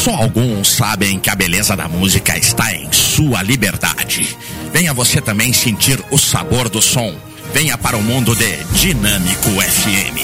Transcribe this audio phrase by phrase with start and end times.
[0.00, 4.34] Só alguns sabem que a beleza da música está em sua liberdade.
[4.72, 7.14] Venha você também sentir o sabor do som.
[7.52, 10.16] Venha para o mundo de Dinâmico FM.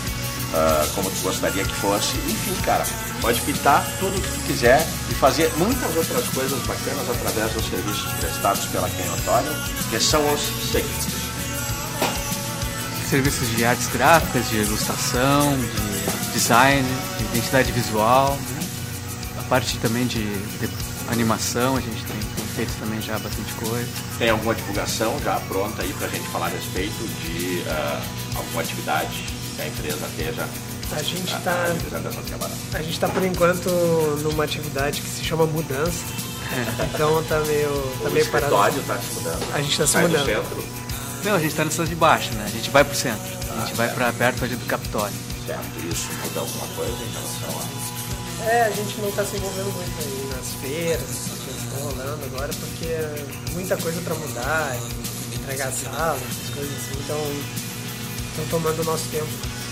[0.55, 2.17] ah, como tu gostaria que fosse.
[2.19, 2.85] Enfim, cara,
[3.21, 7.69] pode pintar tudo o que tu quiser e fazer muitas outras coisas bacanas através dos
[7.69, 9.51] serviços prestados pela Canhotório,
[9.91, 11.27] que são os seguintes.
[13.11, 16.87] Serviços de artes gráficas, de ilustração, de design,
[17.19, 18.37] de identidade visual.
[19.47, 20.25] A parte também de,
[20.59, 20.69] de
[21.09, 23.87] animação, a gente tem, tem feito também já bastante coisa.
[24.19, 28.03] Tem alguma divulgação já pronta aí pra gente falar a respeito de ah,
[28.35, 29.25] alguma atividade
[29.55, 30.49] que a empresa esteja
[30.91, 32.55] A gente ah, está semana?
[32.75, 33.71] a gente tá por enquanto
[34.25, 36.05] numa atividade que se chama mudança.
[36.93, 37.69] Então tá meio
[38.03, 38.81] tá o meio parado.
[38.81, 39.55] está se mudando.
[39.55, 40.27] A gente tá se mudando.
[40.27, 40.65] centro,
[41.25, 42.45] Não, a gente está na cidade de baixo, né?
[42.47, 43.37] A gente vai pro centro.
[43.51, 45.17] A gente vai para perto ali do Capitólio.
[45.47, 45.63] certo?
[45.93, 47.66] Isso muda alguma coisa em relação a...
[48.47, 51.07] É, a gente não tá se envolvendo muito aí nas feiras
[51.45, 54.77] que estão rolando agora porque é muita coisa para mudar,
[55.35, 56.97] entregar sala, essas coisas assim.
[57.05, 57.21] Então
[58.31, 59.27] estão tomando o nosso tempo.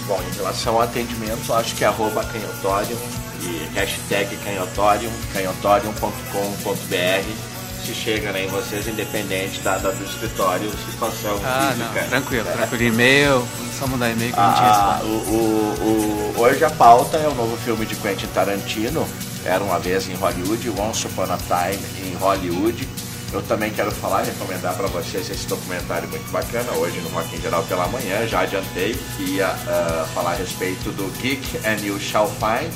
[0.06, 2.98] Bom, em relação ao atendimento, acho que é arroba canhotorium
[3.42, 11.38] e hashtag canhotorium, canhotorium.com.br se chega né, em vocês, independente da, da do escritório, situação
[11.44, 12.06] Ah, não, física.
[12.08, 12.52] tranquilo, É.
[12.52, 12.82] tranquilo.
[12.82, 13.46] E-mail,
[13.84, 15.06] só mudar e-mail que não tinha Ah, espaço.
[15.06, 19.06] o, o, o- hoje a pauta é o novo filme de Quentin Tarantino,
[19.44, 22.88] Era Uma Vez em Hollywood, Once Upon a Time em Hollywood.
[23.32, 27.34] Eu também quero falar e recomendar para vocês esse documentário muito bacana, hoje no Rock
[27.36, 31.84] em Geral pela manhã, já adiantei que ia ah, falar a respeito do Geek and
[31.84, 32.72] You Shall Find,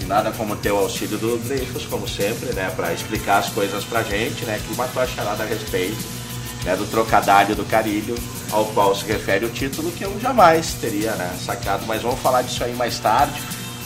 [0.00, 3.84] e nada como ter o auxílio do Dreyfus, como sempre, né, para explicar as coisas
[3.84, 5.96] pra gente, né, que uma tua charada a respeito
[6.64, 8.16] né, do trocadilho do carilho,
[8.52, 12.42] ao qual se refere o título, que eu jamais teria né, sacado, mas vamos falar
[12.42, 13.40] disso aí mais tarde.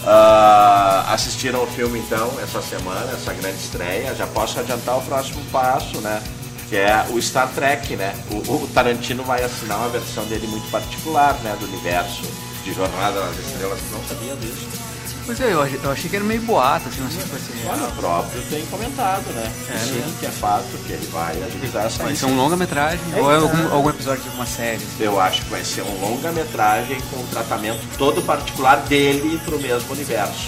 [0.05, 4.15] Ah, assistiram o filme então essa semana, essa grande estreia.
[4.15, 6.23] Já posso adiantar o próximo passo, né?
[6.69, 8.15] Que é o Star Trek, né?
[8.31, 11.57] O, o Tarantino vai assinar uma versão dele muito particular, né?
[11.59, 12.23] Do universo
[12.63, 13.81] de Jornada nas Estrelas.
[13.93, 14.86] Não sabia disso.
[15.27, 17.41] Pois é, eu, ach- eu achei que era meio boato, assim, não sei se vai
[17.41, 19.53] ser Olha, o próprio tem comentado, né?
[19.75, 20.13] É, Sim, né?
[20.21, 23.73] que é fato que ele vai agilizar essa Vai ser um longa-metragem ou é algum,
[23.73, 24.77] algum episódio de uma série.
[24.77, 24.87] assim.
[25.01, 29.93] Eu acho que vai ser um longa-metragem com um tratamento todo particular dele pro mesmo
[29.93, 30.47] universo.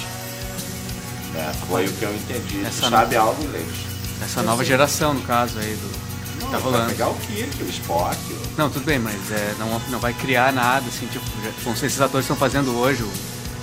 [1.35, 1.53] Né?
[1.69, 2.65] Foi o que eu entendi.
[2.65, 3.87] Essa tu sabe algo, Leite?
[4.23, 5.99] Essa nova geração, no caso aí, do.
[6.41, 6.91] Não, tá vai rolando.
[6.91, 8.17] pegar o Kirk, o Spock.
[8.33, 11.77] o- Não, tudo bem, mas é, não, não vai criar nada, assim, tipo, já, como
[11.77, 13.03] se esses atores estão fazendo hoje.
[13.03, 13.13] o-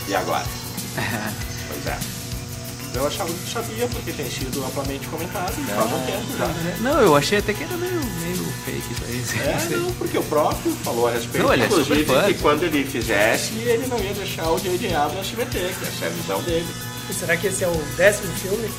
[0.09, 0.44] E agora?
[1.67, 1.97] Pois é.
[2.95, 6.47] Eu achava que sabia, porque tem sido amplamente comentado faz um tempo já.
[6.79, 9.73] Não, eu achei até que era meio, meio fake isso aí.
[9.73, 12.85] É, não porque o próprio falou a respeito, Não, ele é inclusive, que quando ele
[12.85, 14.95] fizesse, ele não ia deixar o J.J.
[14.95, 16.67] Abrams se meter, que essa é a visão dele.
[17.09, 18.69] E será que esse é o décimo filme?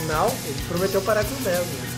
[0.00, 0.34] Final?
[0.44, 1.91] Ele prometeu parar com o 10, né?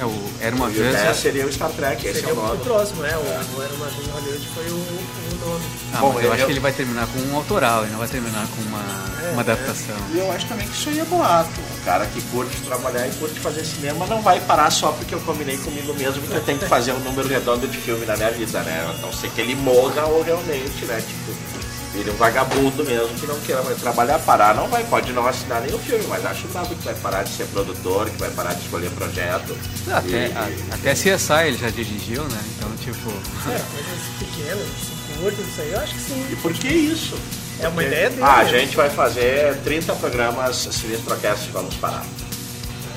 [0.00, 0.92] É, o, era uma vez.
[0.92, 2.58] 10 seria o Star Trek, esse Seria é o nome.
[2.64, 3.16] próximo, né?
[3.16, 3.20] O,
[3.58, 5.64] o Era Uma Vez em Hollywood foi o, o nome.
[5.94, 7.98] Ah, Bom, mas eu ele- acho que ele vai terminar com um autoral, ele não
[8.00, 8.82] vai terminar com uma,
[9.24, 9.94] É, uma adaptação.
[10.12, 11.48] E eu acho também que isso aí é boato.
[11.60, 15.20] O cara que curte trabalhar e curte fazer cinema não vai parar só porque eu
[15.20, 18.30] combinei comigo mesmo que eu tenho que fazer um número redondo de filme na minha
[18.32, 18.84] vida, né?
[18.90, 21.00] A não ser que ele morra ou realmente, né?
[21.06, 21.53] Tipo,
[21.94, 25.26] ele é um vagabundo mesmo que não queira mais trabalhar, parar não vai, pode não
[25.26, 28.54] assinar nenhum filme, mas acho brabo que vai parar de ser produtor, que vai parar
[28.54, 29.56] de escolher projeto.
[29.92, 32.40] Até, E- a- até CSI ele já dirigiu, né?
[32.56, 33.10] Então, tipo.
[33.10, 36.26] É, coisas pequenas, assim, curtas, isso aí, eu acho que sim.
[36.32, 37.16] E por que isso?
[37.60, 38.22] É uma Porque- ideia dele.
[38.22, 42.04] Ah, a gente vai fazer 30 programas Sinistrocast, vamos parar.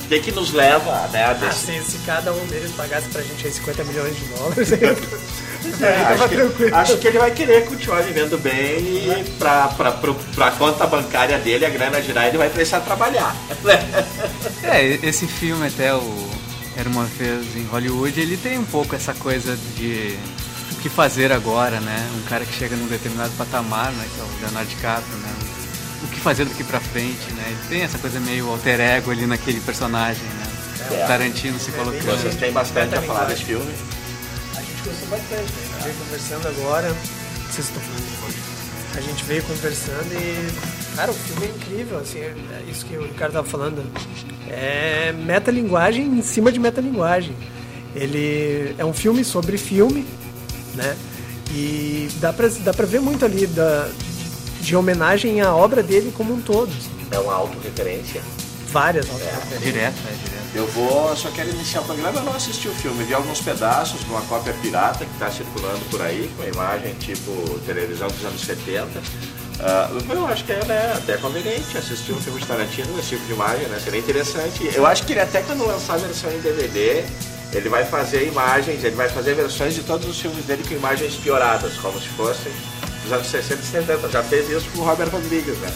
[0.04, 1.66] O que que nos leva, né, a Ah, desse...
[1.66, 4.70] se, se cada um deles pagasse pra gente aí 50 milhões de dólares,
[5.82, 10.14] É, acho, que, acho, que, ele vai querer continuar vivendo bem e pra, pra, pra,
[10.36, 13.36] pra conta bancária dele, a grana girar, ele vai precisar trabalhar.
[14.64, 16.30] É, esse filme até o
[16.76, 20.18] Era Uma Vez em Hollywood, ele tem um pouco essa coisa de
[20.74, 22.10] o que fazer agora, né?
[22.18, 24.06] Um cara que chega num determinado patamar, né?
[24.14, 25.30] Que é o Leonardo DiCaprio, né?
[26.04, 27.44] O que fazer daqui pra frente, né?
[27.48, 30.48] Ele tem essa coisa meio alter ego ali naquele personagem, né?
[30.92, 32.22] É, o Tarantino se colocando.
[32.22, 33.74] Vocês têm bastante a falar desse filme?
[34.88, 35.80] A gente gostou bastante, né?
[35.84, 36.96] Veio conversando agora.
[37.50, 38.08] Vocês estão falando
[38.98, 43.04] a gente veio conversando e, cara, o filme é incrível, assim, é isso que o
[43.04, 43.86] Ricardo tava falando.
[44.50, 47.36] É metalinguagem em cima de metalinguagem.
[47.96, 50.04] Ele é um filme sobre filme,
[50.74, 50.98] né?
[51.52, 53.88] E dá pra, dá pra ver muito ali da,
[54.62, 56.72] de homenagem à obra dele como um todo.
[57.12, 58.22] É uma autorreferência.
[58.72, 59.62] Várias autorreferências.
[59.62, 60.37] É, direto, é direto.
[60.54, 64.00] Eu vou, só quero iniciar o programa, eu não assisti o filme, vi alguns pedaços
[64.00, 68.24] de uma cópia pirata que está circulando por aí, com a imagem tipo televisão dos
[68.26, 68.86] anos 70.
[68.88, 69.02] Uh,
[69.60, 73.26] ah, eu acho que é né, até conveniente assistir um filme de Tarantino nesse tipo
[73.26, 73.80] de imagem, né?
[73.84, 74.72] Seria interessante.
[74.74, 77.04] Eu acho que ele até quando lançar a versão em DVD,
[77.54, 81.16] ele vai fazer imagens, ele vai fazer versões de todos os filmes dele com imagens
[81.16, 82.52] pioradas, como se fossem
[83.04, 84.10] dos anos 60 e 70.
[84.10, 85.74] Já fez isso com o Robert Rodrigues, né?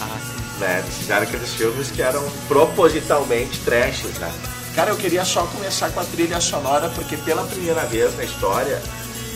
[0.00, 0.41] Ah, sim.
[0.58, 0.84] Né?
[0.98, 4.32] Fizeram aqueles filmes que eram propositalmente trashes, né?
[4.74, 8.80] Cara, eu queria só começar com a trilha sonora, porque pela primeira vez na história,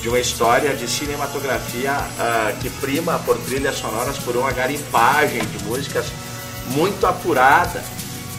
[0.00, 5.64] de uma história de cinematografia uh, que prima por trilhas sonoras, por uma garimpagem de
[5.64, 6.06] músicas
[6.68, 7.82] muito apurada,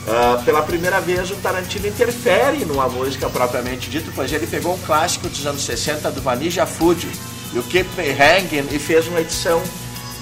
[0.08, 4.80] uh, pela primeira vez o Tarantino interfere numa música propriamente dita, pois ele pegou um
[4.80, 7.08] clássico dos anos 60 do Vanilla Food,
[7.54, 9.62] o Keep Me Hanging, e fez uma edição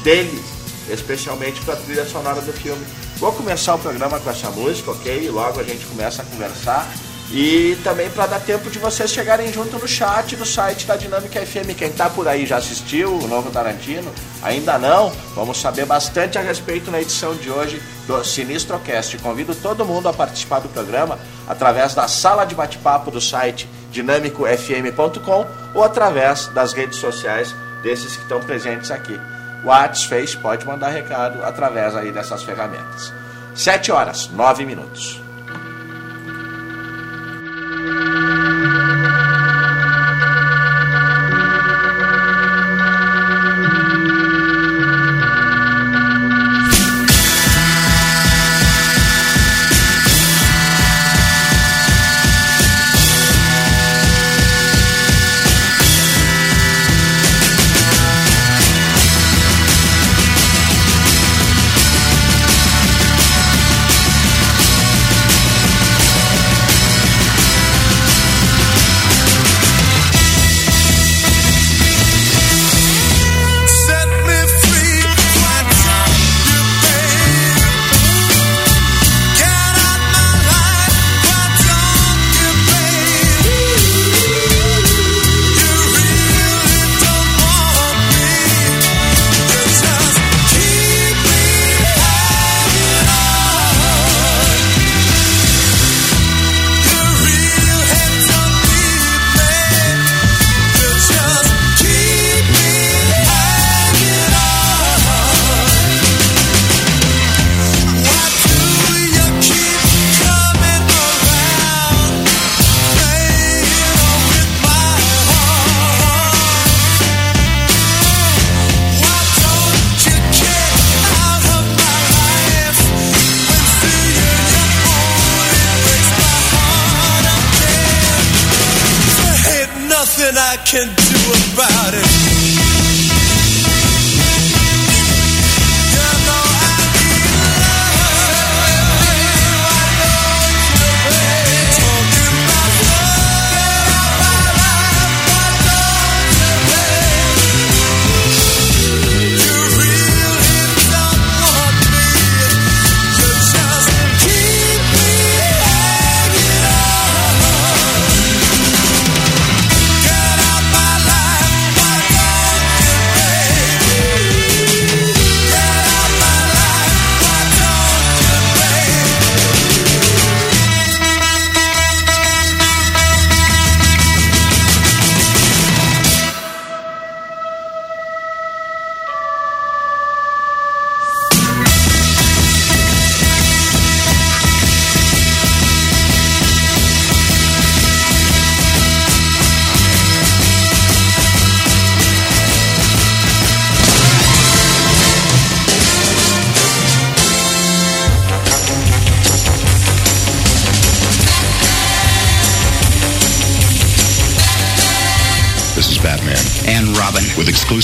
[0.03, 0.43] dele,
[0.89, 2.85] especialmente para a trilha sonora do filme.
[3.17, 5.29] Vou começar o programa com essa música, ok?
[5.29, 6.87] Logo a gente começa a conversar.
[7.31, 11.43] E também para dar tempo de vocês chegarem junto no chat do site da Dinâmica
[11.43, 11.75] FM.
[11.75, 14.11] Quem está por aí já assistiu o novo Tarantino?
[14.43, 15.11] Ainda não?
[15.33, 19.17] Vamos saber bastante a respeito na edição de hoje do Sinistrocast.
[19.17, 21.17] Convido todo mundo a participar do programa
[21.47, 28.21] através da sala de bate-papo do site dinâmicofm.com ou através das redes sociais desses que
[28.21, 29.19] estão presentes aqui.
[29.65, 33.11] WhatsApp, Face, pode mandar recado através aí dessas ferramentas.
[33.55, 35.24] 7 horas, 9 minutos.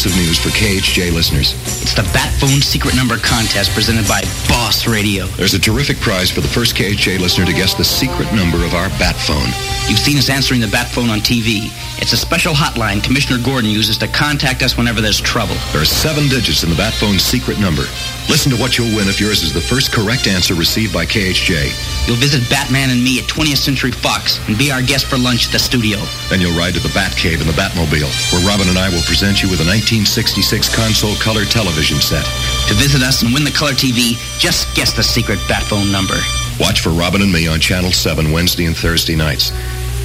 [0.02, 1.54] Exclusive news for KHJ listeners.
[1.84, 5.28] It's the Bat Phone Secret Number Contest presented by Boss Radio.
[5.38, 8.74] There's a terrific prize for the first KHJ listener to guess the secret number of
[8.74, 9.81] our Bat Phone.
[9.92, 11.68] You've seen us answering the Bat Phone on TV.
[12.00, 15.60] It's a special hotline Commissioner Gordon uses to contact us whenever there's trouble.
[15.76, 17.84] There are seven digits in the Bat Phone's secret number.
[18.32, 22.08] Listen to what you'll win if yours is the first correct answer received by KHJ.
[22.08, 25.48] You'll visit Batman and me at 20th Century Fox and be our guest for lunch
[25.48, 26.00] at the studio.
[26.32, 29.44] Then you'll ride to the Batcave in the Batmobile, where Robin and I will present
[29.44, 32.24] you with a 1966 console color television set.
[32.72, 36.16] To visit us and win the color TV, just guess the secret Bat Phone number.
[36.64, 39.52] Watch for Robin and me on Channel 7 Wednesday and Thursday nights.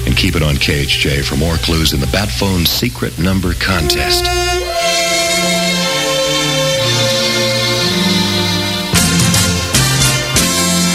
[0.07, 4.25] And keep it on KHJ for more clues in the Bat Phone Secret Number Contest.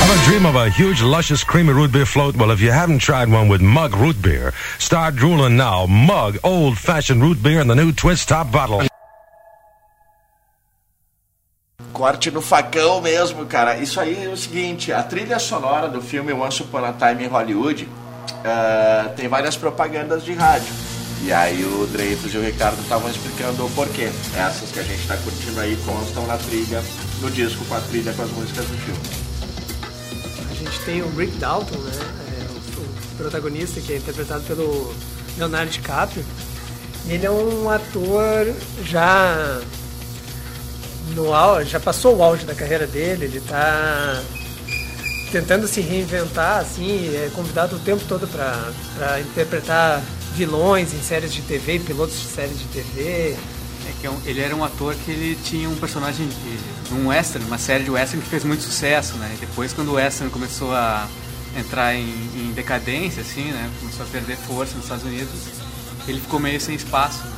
[0.00, 2.36] Have a dream of a huge, luscious, creamy root beer float?
[2.36, 5.84] Well, if you haven't tried one with Mug Root Beer, start drooling now.
[5.84, 8.80] Mug Old Fashioned Root Beer in the new Twist Top Bottle.
[11.92, 13.76] Corte no facão mesmo, cara.
[13.76, 17.28] Isso aí é o seguinte, a trilha sonora do filme Once Upon a Time em
[17.28, 17.86] Hollywood
[18.42, 20.72] uh, tem várias propagandas de rádio.
[21.24, 24.10] E aí o Dreyfus e o Ricardo estavam explicando o porquê.
[24.34, 26.82] Essas que a gente está curtindo aí constam na trilha,
[27.20, 29.00] no disco com a trilha com as músicas do filme.
[30.50, 31.92] A gente tem o Rick Dalton, né?
[31.92, 34.92] É, o, o, protagonista que é interpretado pelo
[35.38, 36.24] Leonardo DiCaprio.
[37.08, 38.52] Ele é um ator
[38.84, 39.60] já
[41.14, 44.20] no auge, já passou o auge da carreira dele, ele está
[45.32, 50.02] tentando se reinventar, assim, é convidado o tempo todo para interpretar
[50.34, 53.34] vilões em séries de TV, pilotos de séries de TV.
[53.84, 57.44] É que é ele era um ator que ele tinha um personagem de um western,
[57.46, 59.32] uma série de western que fez muito sucesso, né?
[59.34, 61.08] E depois quando o western começou a
[61.56, 63.70] entrar em, em decadência, assim, né?
[63.80, 65.30] Começou a perder força nos Estados Unidos,
[66.06, 67.24] ele ficou meio sem espaço.
[67.24, 67.32] Né?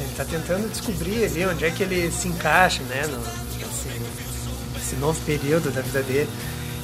[0.00, 3.06] Ele está tentando descobrir ali onde é que ele se encaixa, né?
[3.06, 4.00] No, nesse,
[4.74, 6.28] nesse novo período da vida dele.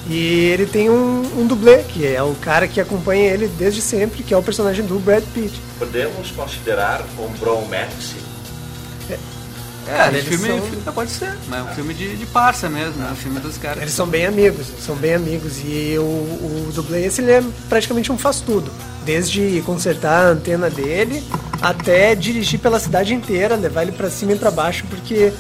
[0.09, 4.23] E ele tem um, um, dublê, que é o cara que acompanha ele desde sempre,
[4.23, 5.61] que é o personagem do Brad Pitt.
[5.79, 8.17] Podemos considerar um bromance?
[9.89, 10.63] É, é esse filme, são...
[10.63, 13.59] filme pode ser, mas é um filme de, de parça mesmo, é um filme dos
[13.59, 13.83] caras.
[13.83, 15.59] Eles são bem amigos, são bem amigos.
[15.65, 18.71] E o, o dublê, esse ele é praticamente um faz-tudo.
[19.05, 21.23] Desde consertar a antena dele
[21.61, 25.33] até dirigir pela cidade inteira, levar ele para cima e para baixo, porque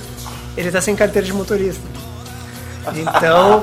[0.57, 1.92] ele tá sem carteira de motorista.
[2.97, 3.63] Então,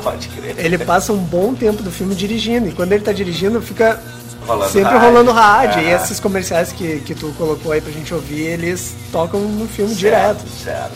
[0.58, 2.70] ele passa um bom tempo do filme dirigindo.
[2.70, 4.02] E quando ele está dirigindo, fica
[4.46, 5.08] rolando sempre rádio.
[5.08, 5.80] rolando rádio.
[5.80, 5.84] É.
[5.84, 9.94] E esses comerciais que, que tu colocou aí pra gente ouvir, eles tocam no filme
[9.94, 10.64] certo, direto.
[10.64, 10.94] Certo.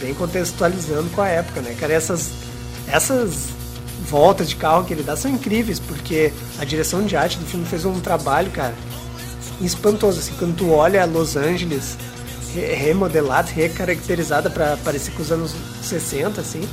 [0.00, 1.74] Bem contextualizando com a época, né?
[1.78, 2.30] Cara, essas,
[2.86, 3.48] essas
[4.08, 7.66] voltas de carro que ele dá são incríveis, porque a direção de arte do filme
[7.66, 8.74] fez um trabalho, cara,
[9.60, 10.20] espantoso.
[10.20, 11.98] Assim, quando tu olha Los Angeles
[12.54, 16.66] remodelada, recaracterizada para parecer com os anos 60, assim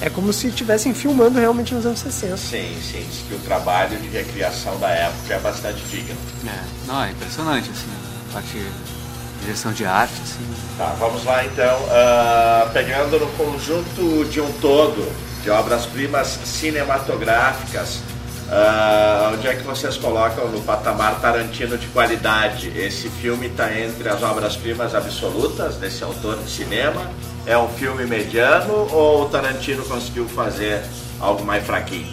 [0.00, 2.36] é como se estivessem filmando realmente nos anos 60.
[2.36, 3.04] Sim, sim.
[3.08, 6.16] Diz que o trabalho de recriação da época é bastante digno.
[6.46, 7.90] É, não, é impressionante, assim,
[8.30, 10.46] a parte de direção de arte, assim.
[10.76, 11.78] Tá, vamos lá então.
[11.82, 15.10] Uh, pegando no conjunto de um todo
[15.42, 18.00] de obras-primas cinematográficas,
[18.48, 22.72] Uh, onde é que vocês colocam no patamar Tarantino de qualidade?
[22.74, 27.10] Esse filme está entre as obras-primas absolutas desse autor de cinema?
[27.48, 30.82] É um filme mediano ou o Tarantino conseguiu fazer
[31.18, 32.06] algo mais fraquinho?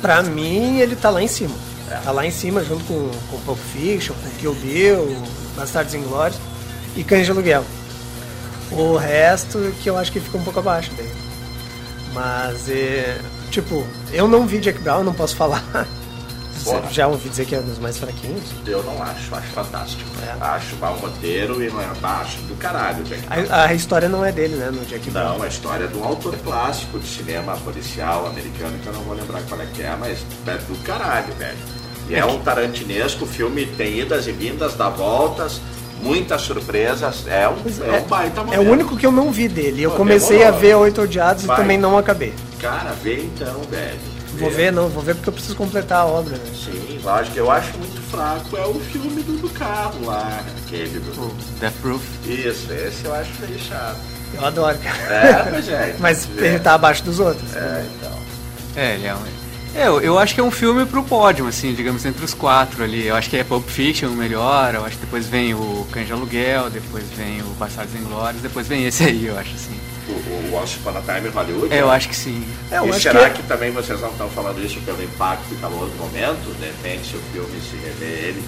[0.00, 1.54] Pra mim, ele tá lá em cima.
[1.90, 1.96] É.
[1.96, 5.16] Tá lá em cima, junto com, com Pulp Fiction, com Kill Bill,
[5.56, 6.38] Bastardos Inglórios
[6.94, 7.64] e Cães de Aluguel.
[8.70, 11.10] O resto que eu acho que fica um pouco abaixo dele.
[12.12, 13.18] Mas é,
[13.50, 15.64] Tipo, eu não vi Jack Brown, não posso falar.
[16.90, 18.42] Já ouvi dizer que é um dos mais fraquinhos?
[18.66, 20.02] Eu não acho, acho fantástico.
[20.26, 20.44] É.
[20.44, 23.46] Acho mau roteiro e não é acho do caralho, Jack Brown.
[23.50, 25.38] A, a, história não é dele, né, no Jack Brown?
[25.38, 29.02] Não, a história é de um autor clássico de cinema policial americano, que eu não
[29.02, 31.58] vou lembrar qual é que é, mas é do caralho, velho.
[32.08, 35.60] E é, é um tarantinesco, o filme tem idas e vindas, dá voltas,
[36.02, 37.24] muitas surpresas.
[37.26, 38.60] É um, é, é um baita momento.
[38.60, 39.82] É o único que eu não vi dele.
[39.82, 40.58] Eu Pô, comecei demorou.
[40.58, 41.56] a ver Oito Odiados Vai.
[41.56, 42.34] e também não acabei.
[42.60, 44.19] Cara, vê então, velho.
[44.40, 46.36] Vou ver, não, vou ver porque eu preciso completar a obra.
[46.36, 46.44] Né?
[46.54, 47.38] Sim, lógico.
[47.38, 51.60] Eu acho muito fraco é o filme do, do carro lá, aquele do.
[51.60, 52.02] Death Proof.
[52.26, 53.98] Isso, esse eu acho meio chato.
[54.34, 54.98] Eu adoro, cara.
[54.98, 55.96] É, mas é.
[55.98, 57.54] mas ele tá abaixo dos outros.
[57.54, 58.18] É, então.
[58.76, 59.40] É, ele é um
[59.74, 62.82] é, eu, eu acho que é um filme pro pódio, assim, digamos, entre os quatro
[62.82, 63.06] ali.
[63.06, 66.06] Eu acho que é Pulp Fiction o melhor, eu acho que depois vem o Cães
[66.06, 69.78] de Aluguel, depois vem o Bastardos Inglórios, depois vem esse aí, eu acho assim.
[70.10, 71.72] O, o Once Upon a Time Hollywood?
[71.74, 72.44] É, eu acho que sim.
[72.70, 73.42] É, eu e será que...
[73.42, 73.48] que...
[73.48, 76.54] também vocês não estão falando isso pelo impacto e calor do momento?
[76.58, 78.44] De repente, se o filme se rever ele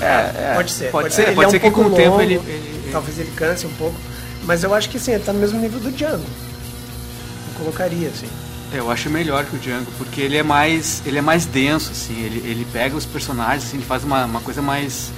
[0.00, 0.52] É, é.
[0.54, 0.90] Pode ser.
[0.90, 3.18] Pode ser, Ele pode é um ser que com o tempo longo, ele- ele- Talvez
[3.18, 3.96] ele canse um pouco.
[4.44, 6.24] Mas eu acho que sim, ele tá no mesmo nível do Django.
[6.24, 8.28] Eu colocaria, assim.
[8.72, 12.22] Eu acho melhor que o Django, porque ele é mais, ele é mais denso, assim,
[12.22, 15.10] ele, ele pega os personagens, assim, ele faz uma, uma coisa mais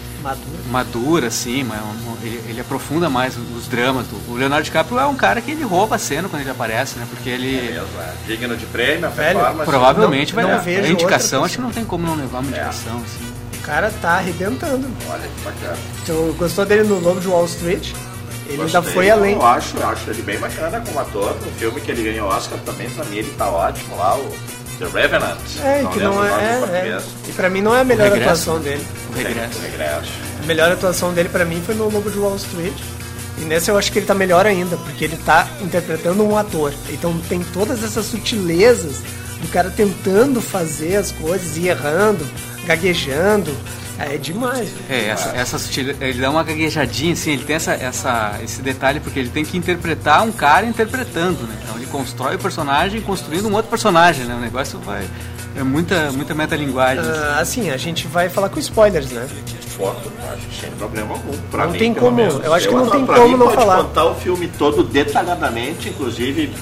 [0.70, 4.06] Madura, assim, mas um- ele, ele aprofunda mais os dramas.
[4.06, 6.98] Do, o Leonardo DiCaprio é um cara que ele rouba a cena quando ele aparece,
[6.98, 7.06] né?
[7.10, 8.12] Porque ele Mesmo, é.
[8.26, 9.70] Digno de prêmio, a Velho, performance.
[9.70, 10.64] provavelmente não- vai não dar.
[10.64, 13.32] vejo A indicação, acho que não tem como não levar uma indicação, assim.
[13.58, 14.86] O cara tá arrebentando.
[15.08, 15.76] Olha que bacana.
[16.06, 17.92] Tu gostou dele no Lobo de Wall Street?
[18.46, 19.34] Ele ainda Gostei, foi além.
[19.34, 21.36] Eu acho, eu acho ele bem bacana como ator.
[21.44, 24.32] No filme que ele ganhou Oscar também, pra mim ele tá ótimo lá, o
[24.80, 25.38] The Revenant.
[25.62, 27.02] É, que não o nome em é, é.
[27.28, 28.84] E pra mim não é a melhor atuação dele.
[29.10, 29.60] O regresso.
[29.60, 30.10] Regresso.
[30.42, 32.72] A melhor atuação dele pra mim foi no Lobo de Wall Street.
[33.36, 36.72] E nesse eu acho que ele tá melhor ainda, porque ele tá interpretando um ator.
[36.88, 39.02] Então tem todas essas sutilezas
[39.42, 42.26] do cara tentando fazer as coisas e errando,
[42.64, 43.54] gaguejando.
[44.00, 44.68] É demais.
[44.70, 44.84] velho.
[44.88, 45.94] É, essa, essa sutil...
[46.00, 49.56] ele dá uma gaguejadinha, assim, ele tem essa, essa, esse detalhe, porque ele tem que
[49.58, 51.54] interpretar um cara interpretando, né?
[51.62, 54.34] Então ele constrói o personagem construindo um outro personagem, né?
[54.34, 55.04] O negócio vai.
[55.56, 57.00] É muita, muita metalinguagem.
[57.00, 57.10] assim.
[57.22, 59.26] Ah, assim, a gente vai falar com spoilers, né?
[59.76, 61.36] Foto, acho que sem problema algum.
[61.50, 62.44] Pra Não mim, tem como, menos.
[62.44, 63.76] eu acho que não tem pra como mim, não pode falar.
[63.84, 66.52] contar o filme todo detalhadamente, inclusive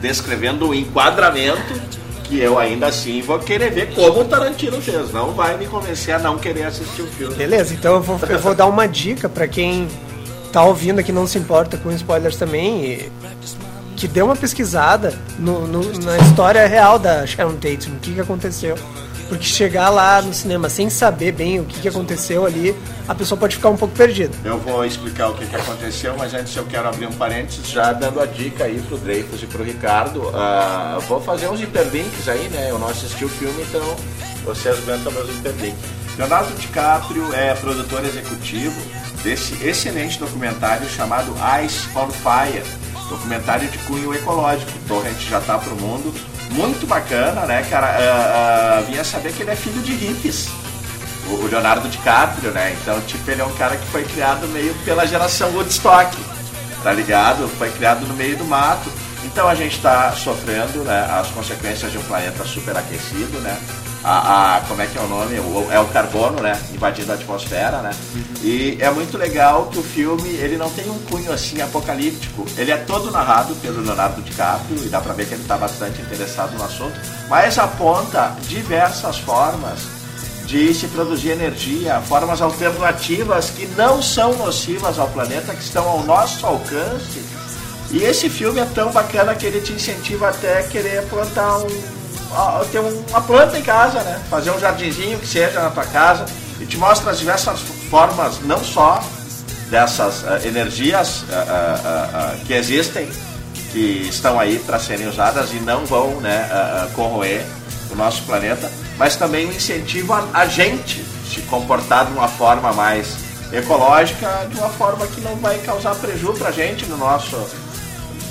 [0.00, 1.80] descrevendo o enquadramento,
[2.26, 5.12] que eu ainda assim vou querer ver como o Tarantino fez.
[5.12, 7.34] Não vai me convencer a não querer assistir o filme.
[7.34, 9.88] Beleza, então eu vou, eu vou dar uma dica pra quem
[10.52, 13.12] tá ouvindo aqui não se importa com spoilers também, e
[13.96, 18.20] que dê uma pesquisada no, no- na história real da Sharon Tate, no que, que
[18.20, 18.76] aconteceu.
[19.28, 22.76] Porque chegar lá no cinema sem saber bem o que, que aconteceu ali,
[23.08, 24.36] a pessoa pode ficar um pouco perdida.
[24.44, 27.92] Eu vou explicar o que, que aconteceu, mas antes eu quero abrir um parênteses já
[27.92, 30.30] dando a dica aí pro Dreyfus e pro Ricardo.
[30.32, 32.70] Ah, vou fazer uns hiperlinks aí, né?
[32.70, 33.96] Eu não assisti o filme, então
[34.44, 35.96] vocês aguentam meus hiperlinks.
[36.16, 38.80] Leonardo DiCaprio é produtor executivo
[39.22, 42.62] desse excelente documentário chamado Ice on Fire,
[43.08, 44.70] documentário de cunho ecológico.
[44.88, 46.14] Torrent já tá pro mundo.
[46.56, 47.86] Muito bacana, né, cara?
[47.86, 50.48] Ah, ah, vinha saber que ele é filho de hippies
[51.28, 52.76] o o Leonardo DiCaprio, né?
[52.80, 56.16] Então, tipo, ele é um cara que foi criado meio pela geração Woodstock,
[56.82, 57.48] tá ligado?
[57.58, 58.90] Foi criado no meio do mato.
[59.24, 63.58] Então a gente está sofrendo né, as consequências de um planeta superaquecido, né?
[64.08, 65.36] A, a- como é que é o nome?
[65.40, 66.56] O- é o carbono, né?
[66.72, 67.90] Invadindo a atmosfera, né?
[68.40, 72.46] E é muito legal que o filme, ele não tem um cunho assim apocalíptico.
[72.56, 76.00] Ele é todo narrado pelo Leonardo DiCaprio e dá pra ver que ele está bastante
[76.00, 76.94] interessado no assunto,
[77.28, 79.80] mas aponta diversas formas
[80.46, 86.04] de se produzir energia, formas alternativas que não são nocivas ao planeta, que estão ao
[86.04, 87.20] nosso alcance.
[87.90, 91.95] E esse filme é tão bacana que ele te incentiva até querer plantar um, a-
[92.70, 94.20] ter um- uma planta em casa, né?
[94.30, 96.24] Fazer um jardinzinho que seja na tua casa
[96.60, 99.00] e te mostra as diversas formas, não só
[99.70, 101.80] dessas ah, energias ah,
[102.14, 103.08] ah, que existem,
[103.72, 106.48] que estão aí para serem usadas e não vão né,
[106.94, 107.44] corroer
[107.90, 113.06] o nosso planeta, mas também incentivo a, a gente se comportar de uma forma mais
[113.52, 117.36] ecológica, de uma forma que não vai causar prejuízo pra gente no nosso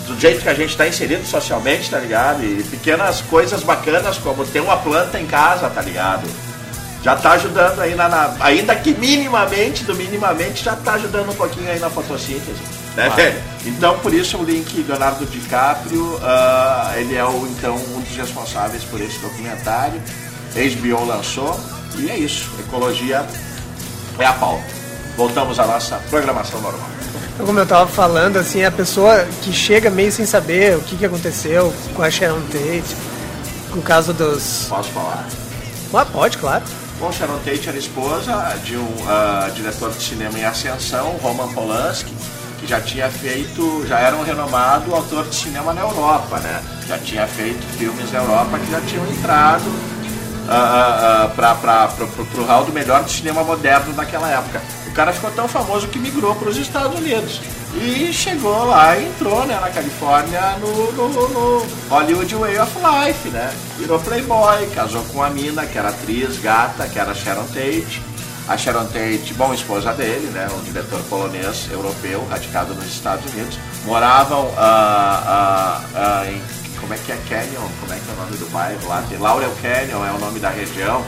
[0.07, 2.43] do jeito que a gente está inserido socialmente, tá ligado?
[2.43, 6.23] E pequenas coisas bacanas como ter uma planta em casa, tá ligado?
[7.03, 11.35] Já tá ajudando aí na, na- ainda que minimamente, do minimamente, já tá ajudando um
[11.35, 12.57] pouquinho aí na fotossíntese,
[12.95, 13.39] né, velho?
[13.65, 18.83] Então, por isso o link Leonardo DiCaprio, ah, ele é o, então um dos responsáveis
[18.85, 20.01] por esse documentário.
[20.55, 21.59] HBO lançou
[21.97, 22.49] e é isso.
[22.59, 23.23] Ecologia
[24.17, 24.63] é a pauta.
[25.17, 26.89] Voltamos à nossa programação normal.
[27.35, 30.95] Então, como eu tava falando, assim, a pessoa que chega meio sem saber o que,
[30.95, 32.95] que aconteceu com a Sharon Tate,
[33.71, 34.67] com o caso dos.
[34.69, 35.27] Posso falar?
[35.93, 36.63] Ah, pode, claro.
[36.97, 42.13] Bom, Sharon Tate era esposa de um ah, diretor de cinema em ascensão, Roman Polanski,
[42.57, 46.63] que já tinha feito, já era um renomado autor de cinema na Europa, né?
[46.87, 49.69] Já tinha feito filmes na Europa que já tinham entrado
[51.35, 51.89] para
[52.37, 54.61] o hall do melhor do cinema moderno naquela época.
[54.95, 57.41] Cara ficou tão famoso que migrou para os Estados Unidos.
[57.75, 63.27] E chegou lá e entrou né, na Califórnia no, no- no Hollywood Way of Life,
[63.29, 63.53] né?
[63.77, 68.01] Virou playboy, casou com uma mina que era atriz, gata, que era Sharon Tate.
[68.47, 70.47] A Sharon Tate, bom, esposa dele, né?
[70.57, 73.57] Um diretor polonês, europeu, radicado nos Estados Unidos.
[73.83, 75.81] Moravam ah, ah,
[76.23, 76.41] ah, em
[76.79, 77.67] como é que é Canyon?
[77.81, 79.03] Como é que é o nome do bairro lá?
[79.19, 81.03] Laurel Canyon é o nome da região.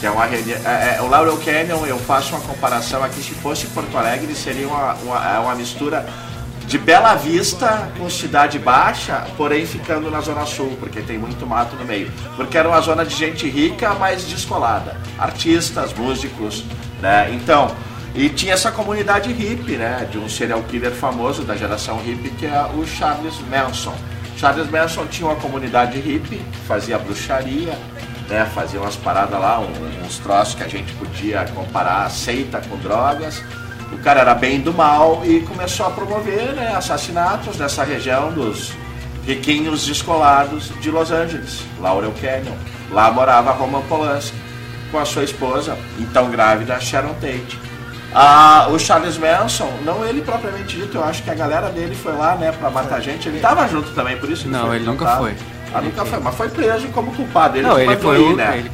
[0.00, 0.26] Que é uma.
[0.26, 4.68] É, é, o Laurel Canyon, eu faço uma comparação aqui, se fosse Porto Alegre, seria
[4.68, 6.06] uma, uma, é uma mistura
[6.68, 11.74] de Bela Vista com Cidade Baixa, porém ficando na Zona Sul, porque tem muito mato
[11.76, 12.12] no meio.
[12.36, 14.94] Porque era uma zona de gente rica, mas descolada.
[15.18, 16.64] Artistas, músicos,
[17.00, 17.30] Né?
[17.32, 17.74] Então,
[18.14, 20.06] e tinha essa comunidade hippie, né?
[20.10, 23.94] De um serial killer famoso da geração hippie, que é o Charles Manson.
[24.36, 27.78] Charles Manson tinha uma comunidade hippie, fazia bruxaria,
[28.28, 28.48] né?
[28.54, 29.60] Fazia umas paradas lá,
[30.04, 33.42] uns troços que a gente podia comparar a seita com drogas.
[33.92, 38.72] O cara era bem do mal e começou a promover né, assassinatos nessa região dos
[39.26, 42.56] riquinhos descolados de Los Angeles, Laurel Canyon.
[42.90, 44.36] Lá morava Roman Polanski
[44.90, 47.58] com a sua esposa, então grávida, Sharon Tate.
[48.14, 52.12] Ah, o Charles Manson, não ele propriamente dito, eu acho que a galera dele foi
[52.14, 53.28] lá, né, pra matar gente.
[53.28, 55.18] Ele tava junto também, por isso que Não, ele nunca contato.
[55.18, 55.36] foi.
[55.74, 57.56] Ah, nunca foi, mas foi preso como culpado.
[57.58, 58.56] Ele Não, ele foi, ir, o, né?
[58.58, 58.70] ele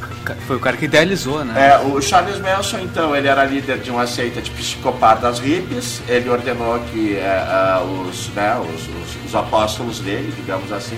[0.47, 1.71] foi o cara que idealizou, né?
[1.73, 6.01] É, o Charles Manson, então, ele era líder de uma seita de psicopatas hippies.
[6.07, 10.97] Ele ordenou que é, ah, os, né, os, os- os apóstolos dele, digamos assim,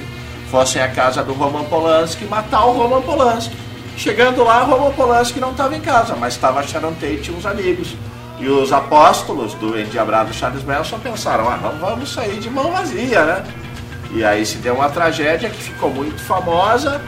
[0.52, 3.56] fossem à casa do Roman Polanski e matar o Roman Polanski.
[3.98, 7.46] Chegando lá, o Roman Polanski não estava em casa, mas estava Sharon Tate e uns
[7.46, 7.96] amigos.
[8.40, 13.26] E os apóstolos do endiabrado Charles Manson pensaram, ah, não vamos sair de mão vazia,
[13.26, 13.44] né?
[14.12, 17.02] E aí se deu uma tragédia que ficou muito famosa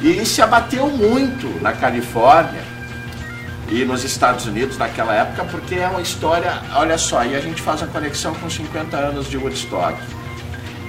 [0.00, 2.62] e se abateu muito na Califórnia
[3.68, 7.60] e nos Estados Unidos naquela época, porque é uma história, olha só, e a gente
[7.60, 9.98] faz a conexão com 50 anos de Woodstock.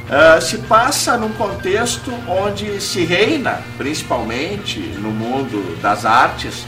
[0.09, 6.65] Ah, se passa num contexto onde se reina, principalmente no mundo das artes,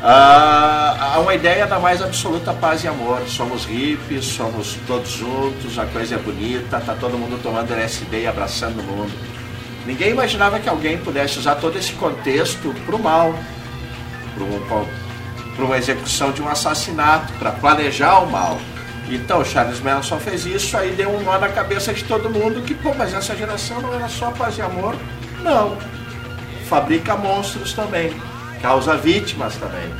[0.00, 3.20] ah, há uma ideia da mais absoluta paz e amor.
[3.26, 8.26] Somos hippies, somos todos juntos, a coisa é bonita, tá todo mundo tomando LSD e
[8.26, 9.12] abraçando o mundo.
[9.84, 13.34] Ninguém imaginava que alguém pudesse usar todo esse contexto para o mal,
[15.56, 18.58] para uma execução de um assassinato, para planejar o mal.
[19.08, 22.74] Então, Charles Manson fez isso, aí deu um nó na cabeça de todo mundo que,
[22.74, 24.94] pô, mas essa geração não era só paz e amor?
[25.42, 25.78] Não.
[26.68, 28.12] Fabrica monstros também,
[28.60, 29.92] causa vítimas também.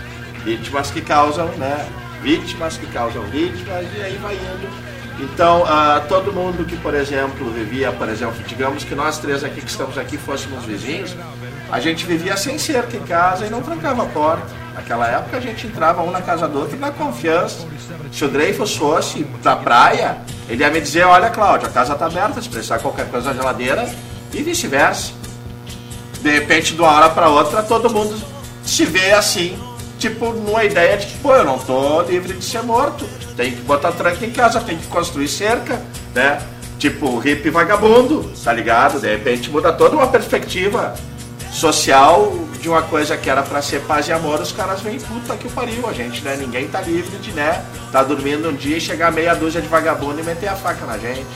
[0.44, 1.88] Vítimas que causam, né?
[2.22, 4.88] Vítimas que causam vítimas e aí vai indo.
[5.20, 9.60] Então, ah, todo mundo que, por exemplo, vivia, por exemplo, digamos que nós três aqui
[9.60, 11.16] que estamos aqui fôssemos vizinhos,
[11.70, 14.46] a gente vivia sem cerca em casa e não trancava a porta.
[14.74, 17.66] Naquela época a gente entrava um na casa do outro na confiança.
[18.12, 20.18] Se o Dreyfus fosse pra praia,
[20.48, 23.34] ele ia me dizer, olha Cláudio, a casa tá aberta, se precisar qualquer coisa na
[23.34, 23.88] geladeira,
[24.32, 25.12] e vice-versa.
[26.20, 28.16] De repente, de uma hora para outra, todo mundo
[28.68, 29.58] se vê assim,
[29.98, 33.06] tipo, numa ideia de que, pô, eu não tô livre de ser morto.
[33.36, 35.80] Tem que botar tranca em casa, tem que construir cerca,
[36.14, 36.40] né?
[36.78, 39.00] Tipo, hippie vagabundo, tá ligado?
[39.00, 40.94] De repente muda toda uma perspectiva
[41.50, 45.34] social de uma coisa que era para ser paz e amor, os caras vêm, puta
[45.36, 46.36] que pariu, a gente, né?
[46.36, 47.64] Ninguém tá livre de, né?
[47.90, 50.98] Tá dormindo um dia e chegar meia dúzia de vagabundo e meter a faca na
[50.98, 51.26] gente.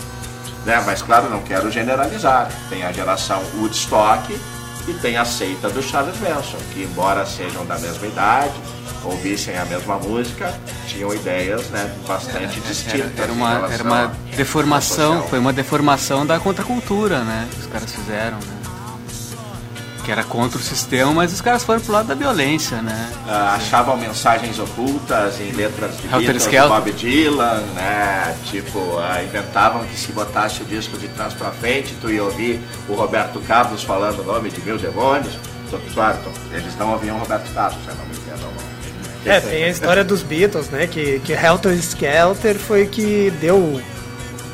[0.67, 0.81] Né?
[0.85, 2.51] Mas claro, não quero generalizar.
[2.69, 4.39] Tem a geração Woodstock
[4.89, 8.55] e tem a seita do Charles Manson, que embora sejam da mesma idade,
[9.05, 10.53] ouvissem a mesma música,
[10.87, 13.13] tinham ideias né, bastante distintas.
[13.17, 17.49] Era, era uma, era uma deformação, foi uma deformação da contracultura, né?
[17.53, 18.62] Que os caras fizeram, né?
[20.05, 23.13] Que era contra o sistema, mas os caras foram pro lado da violência, né?
[23.29, 26.43] Ah, achavam mensagens ocultas em letras de Beatles.
[26.69, 28.35] Bob Dylan, né?
[28.51, 32.61] Tipo, ah, inventavam que se botasse o disco de trás pra frente, tu ia ouvir
[32.89, 35.35] o Roberto Carlos falando o nome de mil demônios.
[35.95, 36.19] Claro,
[36.53, 38.53] eles não ouviam o Roberto Carlos, se eu não me engano.
[39.25, 40.89] É, tem a história dos Beatles, né?
[40.89, 43.57] Que, que Helter Skelter foi que deu.
[43.57, 43.81] o-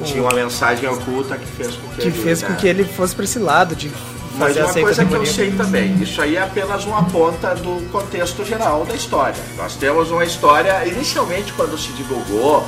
[0.04, 2.84] Tinha uma mensagem oculta que fez com que, que ele, fez com né, que ele
[2.84, 3.90] fosse pra esse lado de
[4.38, 8.44] Mas uma coisa que eu sei também, isso aí é apenas uma ponta do contexto
[8.44, 9.42] geral da história.
[9.56, 12.66] Nós temos uma história, inicialmente quando se divulgou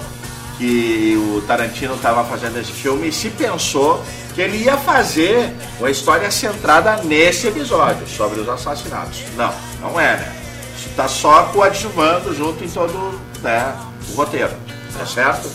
[0.58, 4.04] que o Tarantino estava fazendo esse filme, se pensou
[4.34, 9.22] que ele ia fazer uma história centrada nesse episódio, sobre os assassinatos.
[9.36, 10.36] Não, não é, né?
[10.76, 13.74] Isso está só coadjuvando junto em todo né,
[14.10, 14.52] o roteiro,
[14.98, 15.50] tá certo?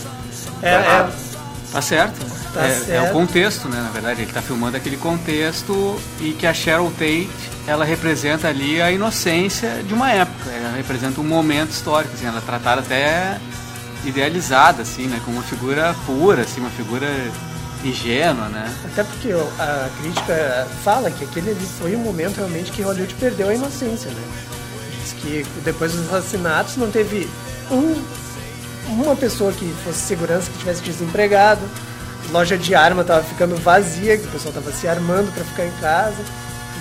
[0.62, 1.72] É, Tá é?
[1.72, 2.35] Tá certo.
[2.56, 3.80] Tá é, é o contexto, né?
[3.82, 7.28] Na verdade, ele tá filmando aquele contexto e que a Cheryl Tate,
[7.66, 10.50] ela representa ali a inocência de uma época.
[10.50, 13.38] Ela representa um momento histórico, assim, ela é tratada até
[14.04, 15.20] idealizada, assim, né?
[15.24, 17.06] Como uma figura pura, assim, uma figura
[17.84, 18.72] ingênua, né?
[18.84, 23.48] Até porque a crítica fala que aquele ali foi o momento realmente que Hollywood perdeu
[23.48, 24.22] a inocência, né?
[25.02, 27.28] Diz que depois dos assassinatos não teve
[27.70, 28.02] um,
[28.88, 31.62] uma pessoa que fosse segurança que tivesse desempregado,
[32.30, 35.72] loja de arma tava ficando vazia, que o pessoal tava se armando para ficar em
[35.80, 36.16] casa.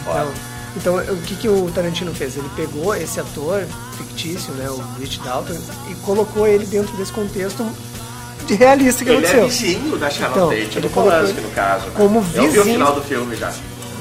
[0.01, 0.31] Então,
[0.77, 2.35] então o que, que o Tarantino fez?
[2.37, 3.63] Ele pegou esse ator
[3.97, 5.57] fictício, né, o Rich Dalton,
[5.89, 7.65] e colocou ele dentro desse contexto
[8.45, 9.47] de realista que Ele é aconteceu.
[9.47, 11.85] vizinho da Sharon Então, Tate, ele do colocou Polanski, ele no caso.
[11.85, 11.91] né?
[11.95, 12.63] como Eu vi o vizinho.
[12.65, 13.51] final do filme já.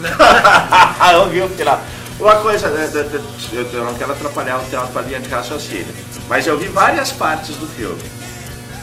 [1.14, 1.80] eu vi o final.
[2.20, 2.88] Uma coisa, né,
[3.72, 5.86] eu não quero atrapalhar o teu- linha de raciocínio,
[6.28, 8.00] mas eu vi várias partes do filme.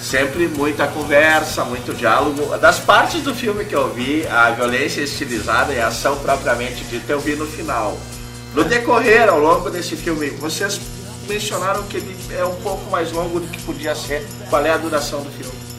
[0.02, 2.58] Sempre muita conversa, muito diálogo.
[2.58, 7.12] Das partes do filme que eu vi, a violência estilizada e a ação propriamente dita,
[7.14, 7.98] eu vi no final.
[8.56, 10.82] No decorrer, ao longo desse filme, vocês
[11.30, 14.26] mencionaram que ele é um pouco mais longo do que podia ser.
[14.50, 15.71] Qual é a duração do filme?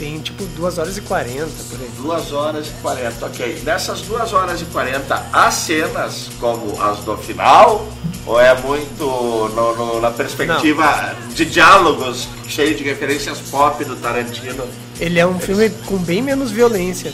[0.00, 1.90] Tem tipo 2 horas e 40 por aí.
[1.98, 3.62] 2 horas e 40, ok.
[3.64, 7.86] Nessas 2 horas e 40, há cenas como as do final?
[8.26, 14.64] Ou é muito no- no- na perspectiva de diálogos, cheio de referências pop do Tarantino?
[14.98, 17.12] Ele é um filme com bem menos violência.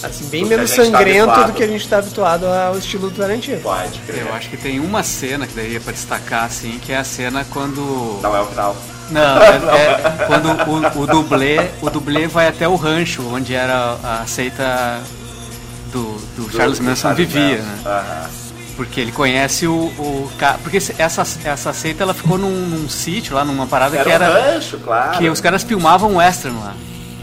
[0.00, 1.46] Assim, bem Do menos tá sangrento habituado.
[1.48, 3.60] do que a gente está habituado ao estilo do Tarantino.
[3.62, 4.26] Pode crer.
[4.28, 7.02] Eu acho que tem uma cena que daí é pra destacar, assim, que é a
[7.04, 8.20] cena quando.
[8.22, 8.76] Não é o final.
[9.10, 10.48] Não, é, é quando
[10.98, 15.00] o, o dublê, o dublê vai até o rancho onde era a seita
[15.92, 18.26] do, do Charles Do- do Manson Charles vivia, né?
[18.76, 20.30] Porque ele conhece o, o.
[20.62, 24.28] Porque essa, essa seita ela ficou num, num sítio lá, numa parada que Era um
[24.36, 24.52] era.
[24.52, 25.18] rancho, claro.
[25.18, 26.74] Que os caras filmavam western lá.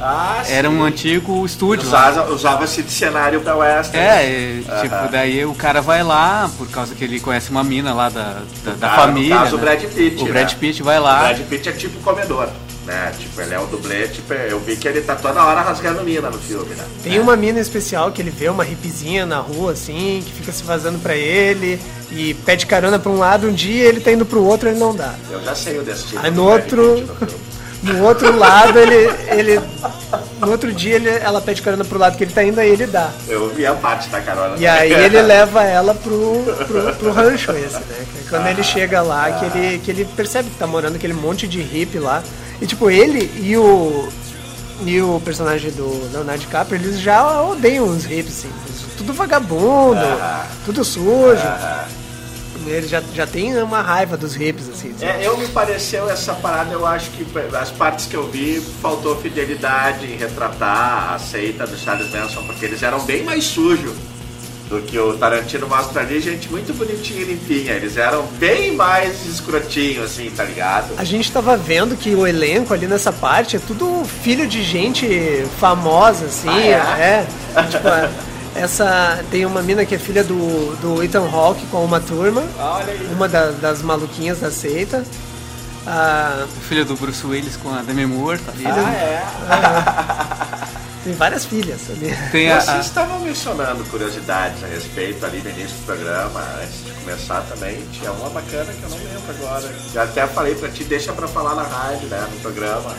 [0.07, 0.75] Ah, Era sim.
[0.75, 1.87] um antigo estúdio.
[1.87, 3.97] Usava- Usava-se de cenário pra western.
[4.05, 5.07] É, e, tipo, Aham.
[5.11, 8.71] daí o cara vai lá, por causa que ele conhece uma mina lá da, da,
[8.73, 9.35] da cara, no família.
[9.37, 9.63] caso, o né?
[9.65, 10.31] Brad Pitt, O né?
[10.31, 11.19] Brad Pitt vai O lá.
[11.19, 12.49] Brad Pitt é tipo comedor,
[12.85, 13.11] né?
[13.17, 16.29] Tipo, ele é o dublê, tipo, eu vi que ele tá toda hora rasgando mina
[16.29, 16.83] no filme, né?
[17.03, 20.63] Tem uma mina especial que ele vê uma hippiezinha na rua, assim, que fica se
[20.63, 21.79] vazando pra ele
[22.11, 24.95] e pede carona pra um lado, um dia ele tá indo pro outro ele não
[24.95, 25.15] dá.
[25.31, 26.21] Eu já sei o destino.
[26.23, 27.35] Aí no outro- Pitt
[27.85, 29.09] no outro lado, ele.
[29.29, 29.61] ele
[30.39, 32.87] no outro dia ele, ela pede carona pro lado que ele tá indo, aí ele
[32.87, 33.11] dá.
[33.27, 34.57] Eu vi a parte da carona.
[34.57, 38.05] E aí ele leva ela pro, pro, pro rancho esse, né?
[38.29, 41.61] Quando ele chega lá, que ele, que ele percebe que tá morando aquele monte de
[41.61, 42.23] hippie lá.
[42.61, 44.09] E tipo, ele e o.
[44.85, 48.51] E o personagem do Leonardo DiCaprio, eles já odeiam os hippies, assim.
[48.97, 50.05] Tudo vagabundo,
[50.65, 51.41] tudo sujo.
[52.65, 54.93] Ele já, já tem uma raiva dos hippies, assim.
[54.97, 55.11] sabe?
[55.11, 57.25] É, eu me pareceu essa parada, eu acho que
[57.55, 62.65] as partes que eu vi faltou fidelidade em retratar a seita do Charles Manson, porque
[62.65, 63.93] eles eram bem mais sujos
[64.69, 67.73] do que o Tarantino mostra ali, gente muito bonitinha e limpinha.
[67.73, 70.93] Eles eram bem mais escrotinhos, assim, tá ligado?
[70.97, 75.45] A gente tava vendo que o elenco ali nessa parte é tudo filho de gente
[75.59, 76.49] famosa, assim.
[76.49, 77.27] Ah, é?
[77.69, 78.09] Tipo, é,
[78.55, 79.23] essa.
[79.29, 82.43] Tem uma mina que é filha do, do Ethan Hawke com uma turma.
[82.57, 83.09] Olha aí.
[83.13, 85.03] Uma da- das maluquinhas da seita.
[85.87, 88.65] Ah, O filho do Bruce Willis com a Demi Moore, tá ali.
[88.65, 90.65] Ah, é.
[91.03, 92.15] tem várias filhas ali.
[92.31, 96.91] Tem a, Vocês estavam mencionando curiosidades a respeito ali no início do programa, antes de
[97.03, 97.83] começar também.
[97.91, 99.71] Tinha uma bacana que eu não lembro agora.
[99.93, 102.27] Já até falei pra ti, deixa pra falar na rádio, né?
[102.33, 102.95] No programa.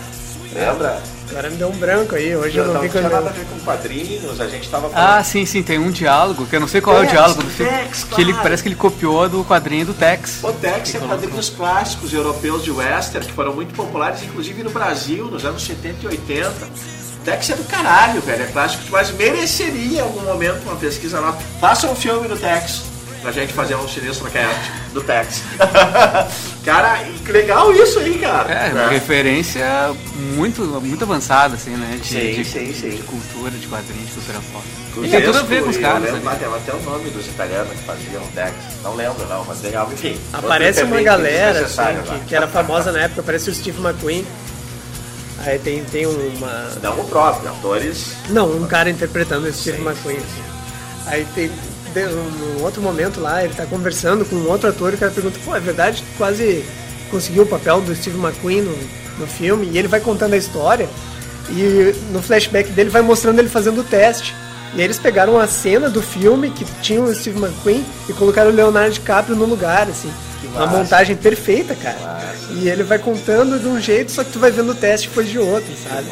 [0.57, 1.03] Lembra?
[1.29, 3.31] Agora me deu um branco aí, hoje eu não, não vi tinha quando nada a
[3.31, 3.35] eu...
[3.35, 5.25] ver com quadrinhos, a gente tava Ah, falando.
[5.25, 7.51] sim, sim, tem um diálogo, que eu não sei qual é o Tex, diálogo do
[7.51, 7.73] filme.
[7.73, 8.42] Tex, Que ele claro.
[8.45, 10.38] parece que ele copiou do quadrinho do Tex.
[10.45, 15.27] O Tex é quadrinhos clássicos europeus de western que foram muito populares, inclusive no Brasil,
[15.27, 16.49] nos anos 70 e 80.
[16.49, 18.45] O Tex é do caralho, velho.
[18.45, 21.37] É clássico, mas mereceria em algum momento uma pesquisa nova.
[21.61, 22.83] Faça um filme do Tex
[23.27, 25.43] pra gente fazer um sinistro cast do Tex.
[26.65, 28.53] cara, que legal isso aí, cara.
[28.53, 28.89] É, uma Né?
[28.93, 29.67] referência
[30.37, 31.99] muito, muito avançada, assim, né?
[32.01, 32.91] De, Sim, de, sim, sim.
[32.91, 34.65] de cultura, de quadrinhos, de cultura pop.
[35.05, 36.03] E tem tudo a ver com os caras.
[36.05, 36.25] Lembro, ali.
[36.25, 38.53] lá, tem até o nome dos italianos que faziam o Tex.
[38.85, 39.91] Não lembro, não, mas legal.
[39.93, 40.17] Enfim.
[40.33, 42.15] Aparece uma galera assim, desnecessário lá.
[42.21, 44.25] que, que era famosa na época, aparece o Steve McQueen.
[45.41, 48.12] Aí tem, tem uma, Não o próprio, atores.
[48.29, 50.17] Não, um cara interpretando o Steve McQueen.
[50.19, 50.43] assim.
[51.07, 51.51] Aí tem
[52.04, 55.38] um outro momento lá, ele tá conversando com um outro ator e o cara pergunta,
[55.44, 56.64] pô, é verdade que quase
[57.11, 58.76] conseguiu o papel do Steve McQueen no,
[59.18, 59.68] no filme?
[59.72, 60.88] E ele vai contando a história
[61.50, 64.35] e no flashback dele vai mostrando ele fazendo o teste.
[64.74, 68.50] E aí eles pegaram a cena do filme que tinha o Steve McQueen e colocaram
[68.50, 70.12] o Leonardo DiCaprio no lugar, assim.
[70.44, 70.78] Uma massa.
[70.78, 71.96] montagem perfeita, cara.
[72.50, 75.28] E ele vai contando de um jeito, só que tu vai vendo o teste depois
[75.28, 76.06] de outro, sabe?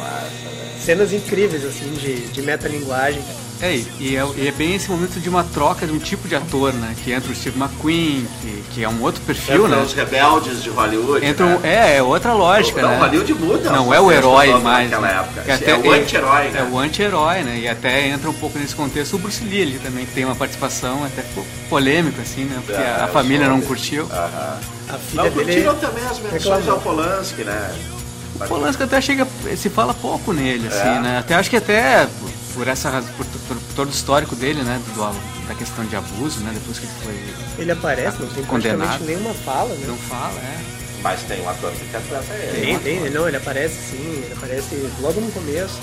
[0.79, 3.21] Cenas incríveis, assim, de, de metalinguagem.
[3.61, 6.35] É, e é, e é bem esse momento de uma troca de um tipo de
[6.35, 6.93] ator, né?
[7.03, 9.83] Que entra o Steve McQueen, que, que é um outro perfil, Entram né?
[9.85, 11.25] os rebeldes de Hollywood.
[11.25, 11.93] Entra um- né?
[11.93, 12.97] é, é outra lógica, Não, né?
[12.99, 14.89] Hollywood muda Não é o herói mais.
[14.91, 15.19] naquela né?
[15.19, 15.57] época.
[15.57, 16.59] Que É o anti-herói, né?
[16.59, 17.59] É o anti-herói, né?
[17.59, 20.35] E até entra um pouco nesse contexto o Bruce Lee ali também, que tem uma
[20.35, 22.61] participação até po- polêmica, assim, né?
[22.65, 24.05] Porque É, a família não curtiu.
[24.11, 24.59] Aham.
[24.89, 25.45] A filha Não dele.
[25.45, 27.73] curtiram também as menções ao Polanski, né?
[28.35, 30.99] O Polanski até chega, se fala pouco nele, assim, É.
[30.99, 31.17] né?
[31.19, 32.05] Até acho que até
[32.55, 34.81] por essa raz- por, por todo o histórico dele, né?
[34.95, 36.51] Do, da questão de abuso, né?
[36.53, 37.61] Depois que ele foi.
[37.63, 38.77] Ele aparece, não tem Condenado.
[38.87, 39.83] praticamente nenhuma fala, né?
[39.87, 40.57] Não fala, é.
[41.03, 42.61] Mas tem um ator que interpreta ele.
[42.61, 45.77] Tem, tem, não, ele aparece sim, ele aparece logo no começo,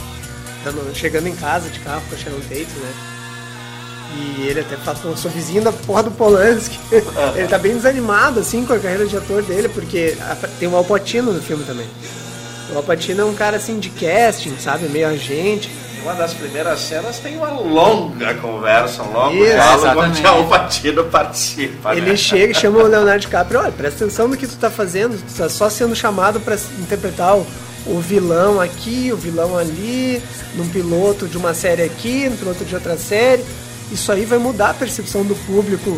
[0.64, 2.92] dando- chegando em casa de carro com a Sharon Tate, né?
[4.14, 6.78] E ele até fala, pô, sou vizinho da porra do Polanski.
[7.36, 10.16] ele tá bem desanimado, assim, com a carreira de ator dele, porque
[10.58, 11.86] tem o Alpatino no filme também.
[12.72, 14.86] O Alpatino é um cara, assim, de casting, sabe?
[14.88, 15.70] Meio agente.
[16.02, 21.04] Uma das primeiras cenas tem uma longa conversa, um longo Isso, diálogo onde o Patino
[21.04, 21.94] participa.
[21.94, 22.16] Ele né?
[22.16, 25.32] chega e chama o Leonardo DiCaprio, olha, presta atenção no que tu tá fazendo, tu
[25.38, 27.46] tá só sendo chamado pra interpretar o,
[27.86, 30.20] o vilão aqui, o vilão ali,
[30.56, 33.44] num piloto de uma série aqui, no piloto de outra série.
[33.92, 35.96] Isso aí vai mudar a percepção do público,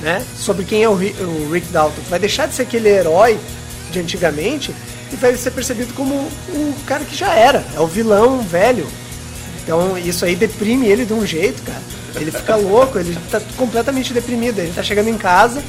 [0.00, 2.02] né, sobre quem é o, o Rick Dalton.
[2.08, 3.36] Vai deixar de ser aquele herói
[3.90, 4.72] de antigamente
[5.12, 8.86] e vai ser percebido como um cara que já era, é o vilão velho,
[9.70, 11.78] então isso aí deprime ele de um jeito, cara.
[12.16, 14.58] Ele fica louco, ele tá completamente deprimido.
[14.58, 15.62] Ele tá chegando em casa,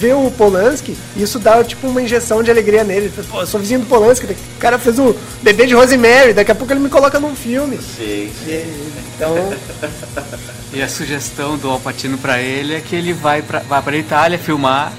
[0.00, 3.06] vê o Polanski, e isso dá tipo uma injeção de alegria nele.
[3.06, 6.32] Ele fala, Pô, eu sou vizinho do Polanski, o cara fez o bebê de Rosemary,
[6.32, 7.76] daqui a pouco ele me coloca num filme.
[7.76, 8.50] Sim, sim.
[8.50, 9.36] E- então,
[10.72, 14.38] E a sugestão do Alpatino pra ele é que ele vai pra, vai pra Itália
[14.38, 14.90] filmar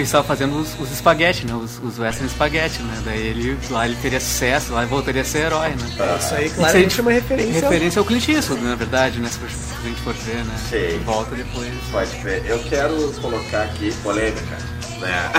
[0.00, 1.54] que ele estava fazendo os, os espaguete, né?
[1.54, 3.02] Os, os western espaguete, né?
[3.04, 6.16] Daí ele, lá ele teria sucesso, lá ele voltaria a ser herói, né?
[6.18, 7.60] isso aí Isso claramente aí é uma referência.
[7.60, 9.28] Referência ao Clint Eastwood, na verdade, né?
[9.28, 10.54] Se a gente for ver, né?
[10.70, 10.98] Sim.
[11.04, 11.72] Volta depois.
[11.90, 12.46] Pode crer.
[12.46, 14.56] Eu quero colocar aqui polêmica,
[15.00, 15.30] né?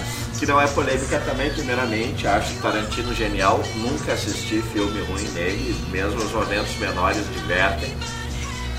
[0.38, 6.16] que não é polêmica também, primeiramente, acho Tarantino genial, nunca assisti filme ruim dele, mesmo
[6.16, 7.94] os momentos menores divertem.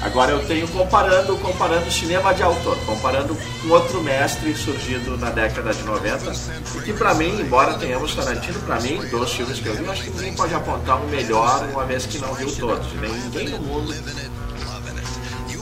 [0.01, 5.71] Agora eu tenho comparando, comparando cinema de autor, comparando com outro mestre surgido na década
[5.73, 6.31] de 90,
[6.75, 10.03] e que pra mim, embora tenhamos Tarantino, pra mim, dos filmes que eu vi, acho
[10.03, 12.87] que ninguém pode apontar um melhor, uma vez que não viu todos.
[12.99, 13.93] Nem ninguém no mundo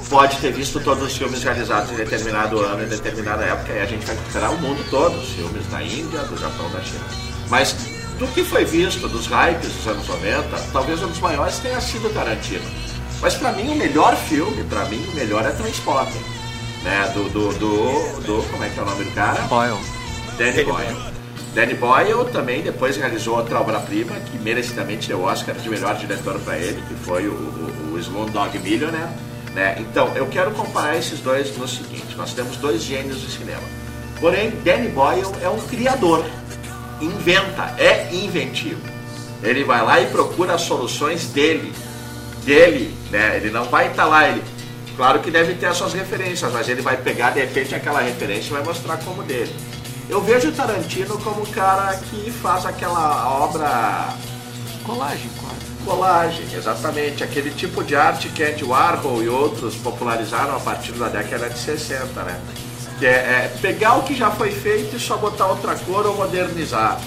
[0.10, 3.86] pode ter visto todos os filmes realizados em determinado ano, em determinada época, e a
[3.86, 7.06] gente vai recuperar o mundo todo, os filmes da Índia, do Japão, da China.
[7.50, 7.76] Mas
[8.18, 12.12] do que foi visto, dos hypes dos anos 90, talvez um dos maiores tenha sido
[12.14, 12.89] Tarantino.
[13.22, 16.22] Mas pra mim o melhor filme, pra mim o melhor é Transporting.
[16.84, 17.12] Né?
[17.14, 19.42] Do, do, do, do- Como é que é o nome do cara?
[19.44, 19.78] Boyle.
[20.38, 20.98] Danny Boyle.
[21.54, 26.58] Danny Boyle também depois realizou outra obra-prima que merecidamente deu Oscar de melhor diretor para
[26.58, 29.10] ele, que foi o, o, o Slumdog Millionaire.
[29.54, 29.76] Né?
[29.80, 33.64] Então, eu quero comparar esses dois no seguinte: nós temos dois gênios do cinema.
[34.22, 36.24] Porém, Danny Boyle é um criador,
[37.02, 38.82] inventa, é inventivo.
[39.42, 41.74] Ele vai lá e procura as soluções dele,
[42.44, 43.38] dele, né?
[43.38, 44.44] Ele não vai estar lá, ele,
[44.96, 48.50] claro que deve ter as suas referências, mas ele vai pegar de repente aquela referência
[48.50, 49.54] e vai mostrar como dele.
[50.10, 54.16] Eu vejo o Tarantino como o cara que faz aquela obra
[54.84, 55.86] Colagem, quase.
[55.86, 61.10] colagem, exatamente, aquele tipo de arte que Andy Warhol e outros popularizaram a partir da
[61.10, 62.42] década de 60, né?
[62.98, 66.16] Que é, é pegar o que já foi feito e só botar outra cor ou
[66.16, 67.00] modernizar.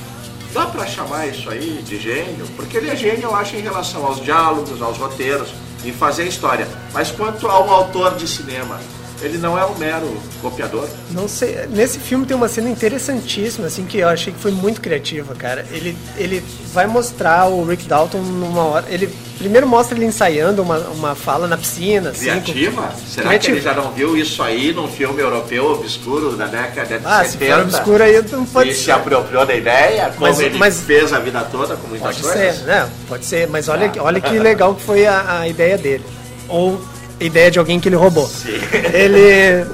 [0.53, 2.47] Dá pra chamar isso aí de gênio?
[2.57, 5.49] Porque ele é gênio, eu acho, em relação aos diálogos, aos roteiros,
[5.83, 6.69] em fazer história.
[6.93, 8.79] Mas quanto ao autor de cinema,
[9.23, 10.89] ele não é um mero copiador?
[11.11, 14.81] Não sei, nesse filme tem uma cena interessantíssima, assim, que eu achei que foi muito
[14.81, 15.65] criativa, cara.
[15.71, 18.87] Ele, ele vai mostrar o Rick Dalton numa hora.
[18.89, 19.09] Ele
[19.39, 22.27] primeiro mostra ele ensaiando uma, uma fala na piscina, assim.
[22.27, 22.93] com- Criativa?
[23.09, 23.39] Será Criativa.
[23.39, 27.25] que ele já não viu isso aí num filme europeu obscuro da década de Ah,
[27.25, 27.55] se 70?
[27.55, 28.85] for obscuro aí não pode e ser.
[28.85, 32.23] se apropriou da ideia, como Mas- ele mas- fez a vida toda com muitas Pode
[32.23, 32.57] coisas?
[32.59, 32.89] ser, né?
[33.09, 36.05] Pode ser, mas olha, olha que legal que foi a, a ideia dele.
[36.49, 36.81] Ou
[37.23, 38.27] ideia de alguém que ele roubou.
[38.27, 38.51] Sim.
[38.93, 39.67] Ele.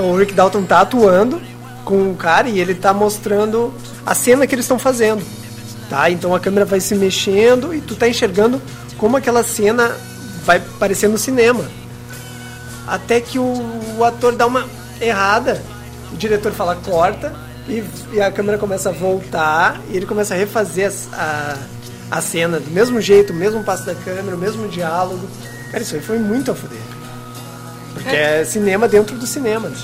[0.00, 1.40] O Rick Dalton tá atuando
[1.84, 3.72] com o cara e ele tá mostrando
[4.04, 5.22] a cena que eles estão fazendo.
[5.88, 6.10] Tá?
[6.10, 8.60] Então a câmera vai se mexendo e tu tá enxergando
[8.98, 9.94] como aquela cena
[10.44, 11.64] vai parecer no cinema.
[12.86, 14.66] Até que o, o ator dá uma
[15.00, 15.62] errada,
[16.12, 17.34] o diretor fala corta
[17.68, 21.56] e, e a câmera começa a voltar e ele começa a refazer as- a,
[22.10, 25.26] a cena do mesmo jeito, o mesmo passo da câmera, o mesmo diálogo.
[25.74, 26.78] Cara, isso aí foi muito a fuder.
[27.94, 29.68] Porque é, cinema dentro do cinema.
[29.68, 29.76] Né?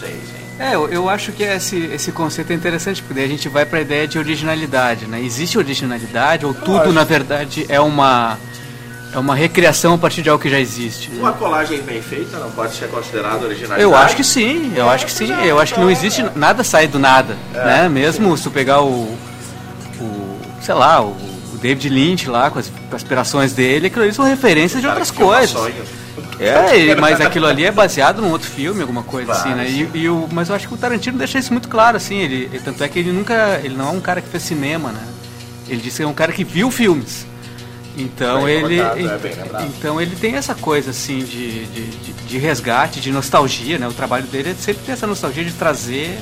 [0.56, 3.66] É, eu, eu acho que esse, esse conceito é interessante, porque daí a gente vai
[3.66, 5.20] pra ideia de originalidade, né?
[5.20, 8.38] Existe originalidade ou tudo, na verdade, é uma,
[9.12, 11.10] é uma recriação a partir de algo que já existe?
[11.10, 11.18] né?
[11.18, 13.82] Uma colagem bem feita não pode ser considerada originalidade?
[13.82, 15.32] Eu acho que sim, eu acho que sim.
[15.44, 17.88] Eu acho que não existe nada sai do nada, né?
[17.88, 19.18] Mesmo se tu pegar o,
[20.00, 21.29] o sei lá, o
[21.60, 25.54] David Lynch lá com as, aspirações dele, aquilo ali são referências de outras coisas.
[26.38, 29.68] É, mas aquilo ali é baseado num outro filme, alguma coisa assim, né?
[29.68, 32.16] E, e o, mas eu acho que o Tarantino deixa isso muito claro, assim.
[32.18, 34.90] Ele, ele- tanto é que ele nunca, ele não é um cara que fez cinema,
[34.90, 35.02] né?
[35.68, 37.26] Ele disse que é um cara que viu filmes.
[37.96, 43.00] Então Bem ele, é então ele tem essa coisa assim de, de, de, de resgate,
[43.00, 43.86] de nostalgia, né?
[43.86, 46.16] O trabalho dele é sempre ter essa nostalgia de trazer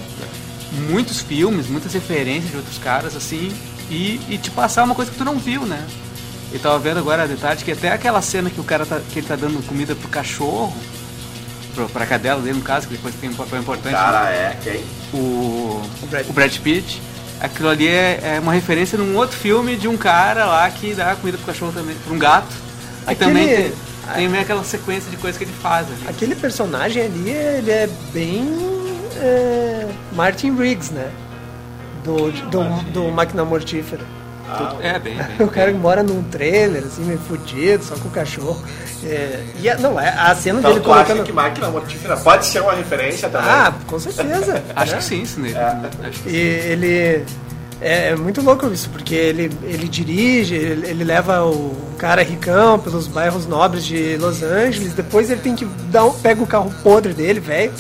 [0.91, 3.53] muitos filmes, muitas referências de outros caras, assim,
[3.91, 5.85] e, e te passar uma coisa que tu não viu, né?
[6.53, 9.19] Eu tava vendo agora de tarde que até aquela cena que o cara tá, que
[9.19, 10.75] ele tá dando comida pro cachorro,
[11.75, 13.93] pro, pra cadela dele, no caso, que depois tem um papel importante.
[13.93, 14.83] Cara, é, quem?
[15.13, 17.03] o, O Brad o Brad Pitt.
[17.41, 21.15] Aquilo ali é, é uma referência num outro filme de um cara lá que dá
[21.15, 22.49] comida pro cachorro também, pra um gato.
[23.05, 23.73] Que Aquele- também tem,
[24.17, 26.09] tem meio aquela sequência de coisas que ele faz ali.
[26.09, 28.49] Aquele personagem ali, ele é bem
[29.19, 31.11] é, Martin Riggs, né?
[32.09, 34.03] Do, do, do Máquina Mortífera.
[34.81, 35.47] É, bem, bem.
[35.47, 38.63] O cara que mora num trailer, assim, meio fudido, só com o cachorro.
[39.05, 41.27] É, e a, não, é a cena Então dele tu acha colocando.
[41.27, 43.51] que máquina mortífera pode ser uma referência também?
[43.51, 44.63] Ah, com certeza.
[44.75, 44.99] Acho né?
[44.99, 45.55] que sim, isso nele.
[45.59, 47.25] Acho que E ele.
[47.81, 52.79] É, é muito louco isso, porque ele, ele dirige, ele, ele leva o cara ricão
[52.79, 56.73] pelos bairros nobres de Los Angeles, depois ele tem que dar um, pega o carro
[56.83, 57.71] podre dele, velho,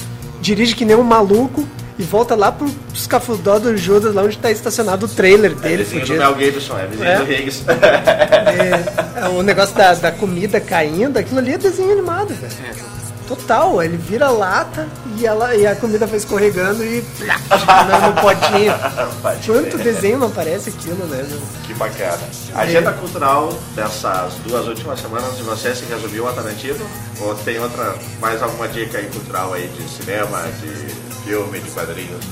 [0.40, 1.66] dirige que nem um maluco
[1.98, 5.82] e volta lá pro escafundó do Judas, lá onde tá estacionado o trailer É dele,
[5.84, 6.14] vizinho do.
[6.14, 7.16] Mel Gibson, é vizinho É.
[7.18, 7.64] do Higgs.
[7.68, 12.52] É, é, o negócio da, da comida caindo, aquilo ali é desenho animado, velho.
[12.64, 12.98] É.
[13.28, 14.88] Total, ele vira lata
[15.18, 18.72] e, ela, e a comida vai escorregando e no, no potinho.
[19.44, 21.26] Quanto desenho não aparece aquilo, né?
[21.28, 21.38] meu?
[21.66, 22.18] Que bacana.
[22.54, 26.86] A agenda cultural dessas duas últimas semanas de você se resumiu a Tarantino?
[27.20, 32.24] Ou tem outra, mais alguma dica aí cultural aí de cinema, de filme, de quadrinhos?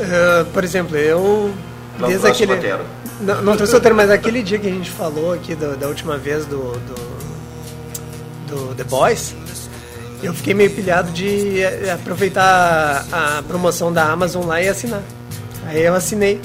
[0.00, 1.52] Ah, por exemplo, eu.
[1.98, 2.54] Não desde aquele.
[2.54, 2.80] roteiro.
[3.20, 6.16] Não, não trouxe roteiro, mas aquele dia que a gente falou aqui do- da última
[6.18, 6.94] vez do, do,
[8.48, 9.34] do The Boys,
[10.22, 15.02] eu fiquei meio pilhado de eh, aproveitar a promoção da Amazon lá e assinar.
[15.66, 16.40] Aí eu assinei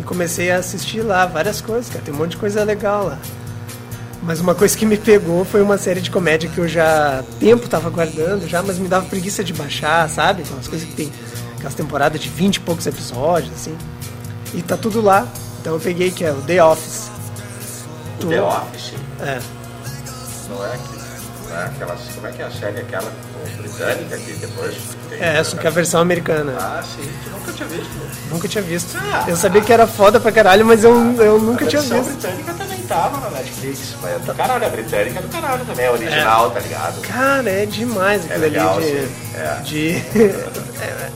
[0.00, 2.02] e comecei a assistir lá várias coisas, cara.
[2.04, 3.18] Tem um monte de coisa legal lá.
[4.24, 7.68] Mas uma coisa que me pegou foi uma série de comédia que eu já tempo
[7.68, 10.42] tava guardando já, mas me dava preguiça de baixar, sabe?
[10.42, 11.12] Aquelas coisas que tem
[11.56, 13.76] aquelas temporadas de 20 e poucos episódios, assim.
[14.54, 15.28] E tá tudo lá.
[15.60, 17.10] Então eu peguei que é o The Office.
[18.22, 18.94] O The Office?
[19.20, 19.40] É.
[20.48, 20.78] Não é,
[21.54, 23.12] que, não é aquelas, como é que é a série aquela
[23.58, 24.74] britânica que depois...
[25.08, 26.54] tem- É, só que a versão americana.
[26.58, 28.30] Ah, sim, tu nunca tinha visto.
[28.30, 28.96] Nunca tinha visto.
[29.28, 32.20] Eu sabia que era foda pra caralho, mas eu, eu nunca a tinha versão visto.
[32.20, 33.94] britânica também tava na Netflix.
[34.02, 37.00] Mas é do caralho, a britânica é do caralho também, é original, tá ligado?
[37.02, 38.98] Cara, é demais aquilo legal, ali de.
[38.98, 39.08] sim.
[39.36, 39.60] É.
[39.62, 39.90] de
[40.82, 41.10] é,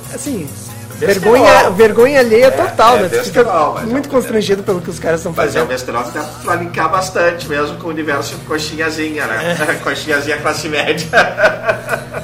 [0.99, 1.33] Besterol.
[1.33, 3.09] Vergonha, vergonha alheia total, é né?
[3.09, 5.69] Besterol, fica é muito um constrangido pelo que os caras estão Mas é um fazendo.
[5.69, 9.57] besterol que dá pra linkar bastante mesmo com o universo coxinhazinha, né?
[9.85, 11.07] coxinhazinha classe média.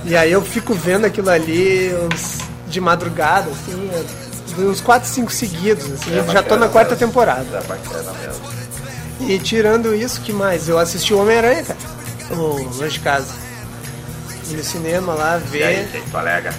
[0.05, 5.31] E aí eu fico vendo aquilo ali uns, de madrugada, assim, é, uns 4, 5
[5.33, 6.19] seguidos, assim.
[6.19, 7.07] É já tô na quarta mesmo.
[7.07, 7.45] temporada.
[7.53, 8.55] É bacana mesmo.
[9.21, 10.69] E tirando isso, que mais?
[10.69, 11.79] Eu assisti o Homem-Aranha, cara.
[12.31, 13.29] O Longe de Casa.
[14.51, 15.89] No cinema lá E aí, ver.
[15.93, 16.53] quem tu alega?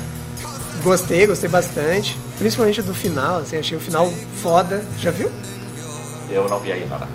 [0.85, 2.15] Gostei, gostei bastante.
[2.37, 4.11] Principalmente do final, assim, achei o final
[4.41, 4.83] foda.
[4.99, 5.31] Já viu?
[6.29, 7.07] Eu não vi ainda, né?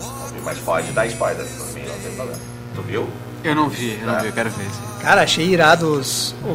[0.00, 2.40] Não vi, mas pode dar spoiler pra mim, não tem problema.
[2.74, 3.08] Tu viu?
[3.42, 4.20] Eu não vi, eu não É.
[4.20, 4.64] vi, eu quero ver.
[4.64, 5.00] Sim.
[5.00, 6.48] Cara, achei irado os, o-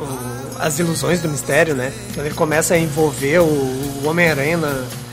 [0.00, 1.92] o- as ilusões do mistério, né?
[2.14, 4.58] Quando ele começa a envolver o, o Homem-Aranha.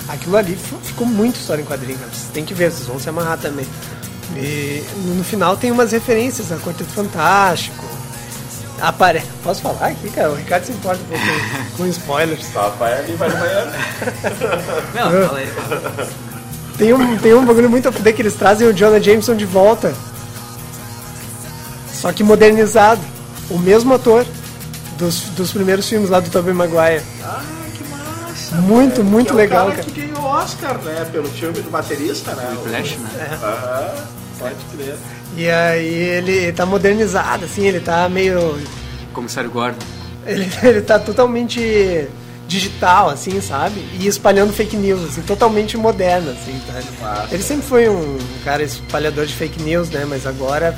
[0.08, 2.12] Aquilo ali ficou muito história em quadrinho, cara.
[2.12, 3.66] Vocês têm que ver, vocês vão se amarrar também.
[4.38, 7.85] E no, no final tem umas referências a Quarteto Fantástico.
[8.82, 9.24] Apare...
[9.44, 10.32] Posso falar aqui, cara?
[10.32, 12.46] O Ricardo se importa um pouco com- com spoilers.
[12.48, 13.72] Papai ali vai de manhã.
[14.94, 15.50] Não, fala aí.
[16.78, 19.46] Tem um, tem um bagulho muito a fuder que eles trazem o Jonah Jameson de
[19.46, 19.94] volta.
[21.92, 23.02] Só que modernizado.
[23.50, 24.26] O mesmo ator
[24.98, 27.04] dos, dos primeiros filmes lá do Tobey Maguire.
[27.24, 27.42] Ah,
[27.78, 28.56] que massa.
[28.58, 29.92] Muito, muito é o legal, cara cara.
[29.92, 31.08] que ganhou o Oscar, né?
[31.12, 32.56] Pelo filme do baterista, né?
[32.58, 33.40] O- Flash, né?
[33.42, 34.04] Aham,
[34.40, 34.96] pode crer.
[35.36, 38.58] E aí ele tá modernizado, assim, ele tá meio.
[39.14, 39.80] Comissário Gordon.
[40.26, 42.08] Ele, ele tá totalmente
[42.48, 43.80] digital, assim, sabe?
[44.00, 46.60] E espalhando fake news, assim, totalmente moderno, assim,
[47.00, 47.28] tá?
[47.32, 50.06] Ele sempre foi um cara espalhador de fake news, né?
[50.08, 50.78] Mas agora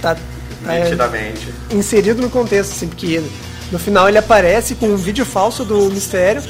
[0.00, 0.16] tá.
[0.64, 1.52] tá Nitidamente.
[1.70, 3.22] inserido no contexto, assim, porque
[3.70, 6.42] no final ele aparece com um vídeo falso do mistério.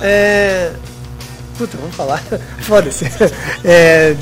[0.00, 0.72] É.
[1.60, 2.22] Puta, vamos falar.
[2.62, 3.04] Foda-se.
[3.62, 4.16] É,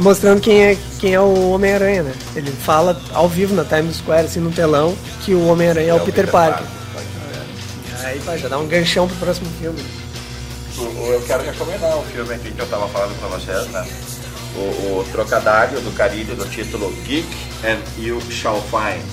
[0.00, 2.12] mostrando quem é, quem é o Homem-Aranha, né?
[2.34, 6.00] Ele fala ao vivo na Times Square, assim, no telão, que o Homem-Aranha é, o
[6.00, 6.66] Peter, Parker.
[6.92, 8.06] pode crer.
[8.08, 9.80] Aí pá, já dá um ganchão pro próximo filme.
[10.78, 13.86] O- o- Eu quero recomendar um filme aqui que eu tava falando pra vocês, né?
[14.56, 14.58] O,
[14.98, 17.28] o trocadilho do carilho do título Geek
[17.64, 19.04] and You Shall Find.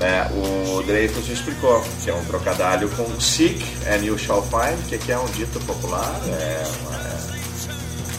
[0.00, 0.30] Né?
[0.34, 5.12] O Dreyfus explicou que é um trocadilho com Seek and You Shall Find, que, que
[5.12, 6.64] é um dito popular, é,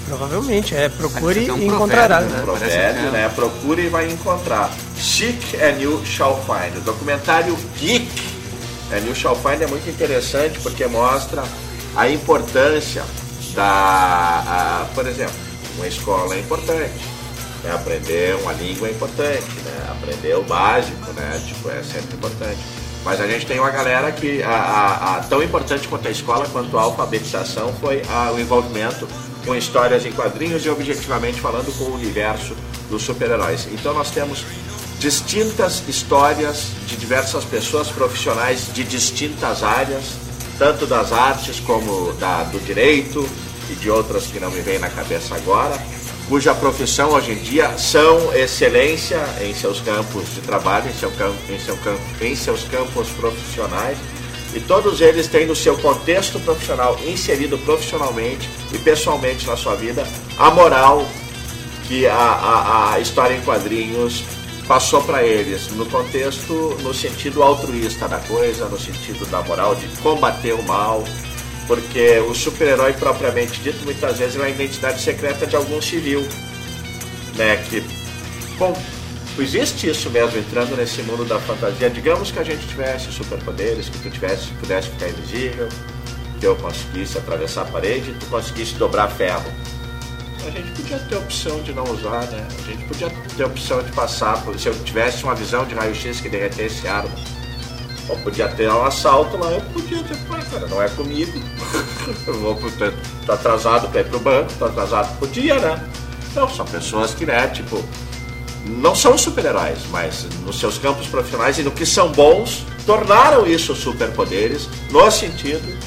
[0.06, 2.18] Provavelmente, é procure Aqui tem um e encontrará.
[2.18, 2.42] provérbio, né?
[2.42, 3.12] um provérbio, é.
[3.12, 3.32] né?
[3.34, 4.70] Procure e vai encontrar.
[4.98, 6.78] Seek and You Shall Find.
[6.78, 8.12] O documentário Geek
[8.92, 11.44] and You Shall Find é muito interessante porque mostra
[11.96, 13.04] a importância
[13.56, 13.64] da.
[13.64, 15.34] a- por exemplo,
[15.78, 16.92] uma escola é importante.
[17.64, 17.74] Né?
[17.74, 19.88] Aprender uma língua é importante, né?
[19.90, 21.42] aprender o básico, né?
[21.46, 22.60] tipo, é sempre importante.
[23.04, 26.48] Mas a gente tem uma galera que a, a, a tão importante quanto a escola,
[26.52, 29.08] quanto a alfabetização, foi a, o envolvimento
[29.46, 32.56] com histórias em quadrinhos e objetivamente falando com o universo
[32.90, 33.68] dos super-heróis.
[33.72, 34.46] Então nós temos
[35.00, 40.04] distintas histórias de diversas pessoas profissionais de distintas áreas,
[40.60, 43.28] tanto das artes como da, do direito
[43.72, 45.76] e de outras que não me vêm na cabeça agora,
[46.32, 51.38] cuja profissão hoje em dia são excelência em seus campos de trabalho, em, seu campo,
[51.50, 53.98] em, seu campo, em seus campos profissionais.
[54.56, 60.08] E todos eles têm no seu contexto profissional, inserido profissionalmente e pessoalmente na sua vida,
[60.38, 61.06] a moral
[61.90, 64.24] que a, a, a história em quadrinhos
[64.70, 69.86] passou para eles no contexto, no sentido altruísta da coisa, no sentido da moral de
[70.02, 71.04] combater o mal,
[71.72, 76.20] porque o super-herói propriamente dito muitas vezes é uma identidade secreta de algum civil,
[77.38, 77.56] né?
[77.70, 77.82] Que,
[78.58, 78.78] bom,
[79.40, 81.90] existe isso mesmo entrando nesse mundo da fantasia.
[81.90, 85.70] Digamos que a gente tivesse superpoderes, que tu tivesse, pudesse ficar invisível,
[86.42, 89.50] que eu conseguisse atravessar a parede, tu conseguisse dobrar ferro
[90.46, 92.48] a gente podia ter a opção de não usar, né?
[92.50, 96.20] A gente podia ter a opção de passar, se eu tivesse uma visão de raio-x
[96.20, 97.14] que derretesse arma.
[98.18, 101.32] Podia ter um assalto lá, eu podia ter, pai, cara, não é comigo.
[102.28, 102.60] eu vou
[103.26, 105.84] tô atrasado para ir pro banco, tô atrasado pro dia, né?
[106.32, 107.84] Então, são pessoas que, né, tipo,
[108.66, 113.76] não são super-heróis, mas nos seus campos profissionais e no que são bons, tornaram isso
[113.76, 115.78] superpoderes no sentido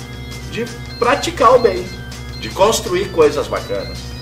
[0.50, 0.64] de
[0.98, 1.86] praticar o bem,
[2.40, 4.14] de construir coisas bacanas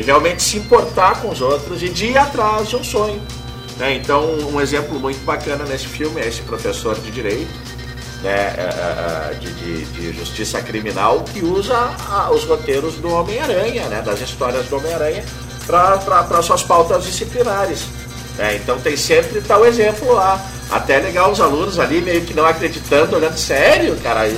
[0.00, 3.20] de realmente se importar com os outros e de ir atrás de um sonho.
[3.80, 3.94] Né?
[3.94, 7.50] Então, um exemplo muito bacana nesse filme é esse professor de direito,
[8.22, 11.88] né, é, é, é, de, de, de justiça criminal, que usa
[12.30, 15.24] os roteiros do Homem-Aranha, né, das histórias do Homem-Aranha,
[15.66, 17.86] para suas pautas disciplinares.
[18.36, 18.56] Né?
[18.56, 20.38] Então, tem sempre tal exemplo lá.
[20.70, 24.30] Até legal os alunos ali meio que não acreditando, olhando sério, cara.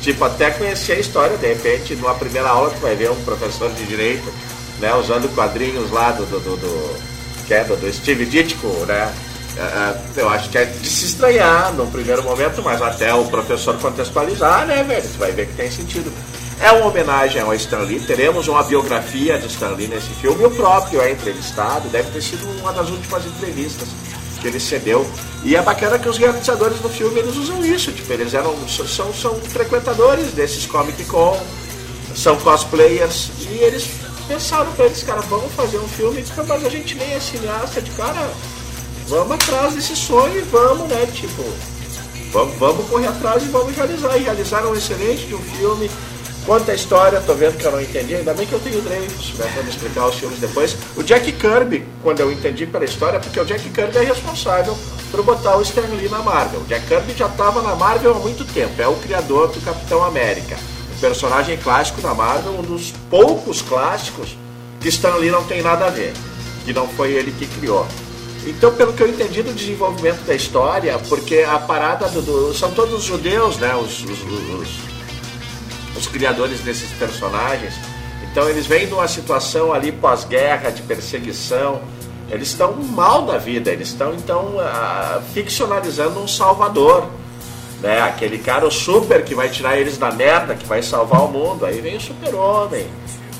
[0.00, 3.70] Tipo, até conhecer a história, de repente, numa primeira aula, tu vai ver um professor
[3.70, 4.32] de direito
[4.80, 7.17] né, usando quadrinhos lá do, do, do,
[7.48, 9.12] do que é do, Steve Ditko, né?
[9.56, 13.24] É, é, eu acho que é de se estranhar no primeiro momento, mas até o
[13.24, 15.02] professor contextualizar, né, velho?
[15.02, 16.12] Você vai ver que tem sentido.
[16.60, 20.50] É uma homenagem ao Stan Lee, teremos uma biografia de Stan Lee nesse filme, o
[20.50, 23.88] próprio é entrevistado, deve ter sido uma das últimas entrevistas
[24.40, 25.08] que ele cedeu.
[25.44, 29.12] E é bacana que os realizadores do filme eles usam isso, tipo, eles eram, são,
[29.12, 31.40] são frequentadores desses Comic Con,
[32.14, 33.88] são cosplayers, e eles
[34.28, 37.90] pensaram pra eles, cara, vamos fazer um filme, mas a gente nem é cineasta de
[37.92, 38.30] cara,
[39.08, 41.06] vamos atrás desse sonho e vamos, né?
[41.12, 41.42] Tipo,
[42.30, 44.16] vamos, vamos correr atrás e vamos realizar.
[44.18, 45.90] E realizaram um excelente de um filme.
[46.44, 49.34] Conta a história, tô vendo que eu não entendi, ainda bem que eu tenho Dreyfus,
[49.34, 50.74] né, pra me explicar os filmes depois.
[50.96, 54.74] O Jack Kirby, quando eu entendi pela história, porque o Jack Kirby é responsável
[55.10, 56.60] por botar o Stan Lee na Marvel.
[56.60, 60.02] O Jack Kirby já estava na Marvel há muito tempo, é o criador do Capitão
[60.02, 60.56] América
[61.00, 64.36] personagem clássico da Marvel, um dos poucos clássicos
[64.80, 66.12] que Stan Lee não tem nada a ver,
[66.64, 67.86] que não foi ele que criou.
[68.46, 72.70] Então, pelo que eu entendi do desenvolvimento da história, porque a parada do, do são
[72.70, 74.68] todos judeus, né, os, os, os,
[75.96, 77.74] os criadores desses personagens.
[78.30, 81.80] Então, eles vêm de uma situação ali pós-guerra, de perseguição.
[82.30, 87.06] Eles estão mal da vida, eles estão então uh, ficcionalizando um salvador
[87.80, 88.00] né?
[88.00, 91.64] Aquele cara o super que vai tirar eles da merda, que vai salvar o mundo.
[91.64, 92.86] Aí vem o super-homem.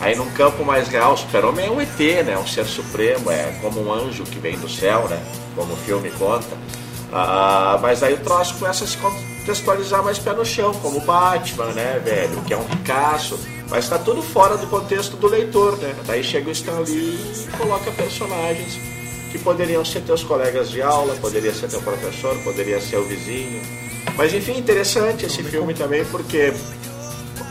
[0.01, 2.39] Aí num campo mais real, o super-homem é um ET, né?
[2.39, 5.20] Um ser supremo, é como um anjo que vem do céu, né?
[5.57, 6.57] Como o filme conta.
[7.12, 11.72] Ah, mas aí o troço começa a se contextualizar mais pé no chão, como Batman,
[11.72, 12.41] né, velho?
[12.43, 13.39] Que é um ricaço.
[13.68, 15.95] Mas está tudo fora do contexto do leitor, né?
[16.07, 17.18] Daí chega o Stan Lee
[17.49, 18.78] e coloca personagens
[19.32, 23.61] que poderiam ser teus colegas de aula, poderia ser teu professor, poderia ser o vizinho,
[24.16, 26.52] mas enfim, interessante esse filme também porque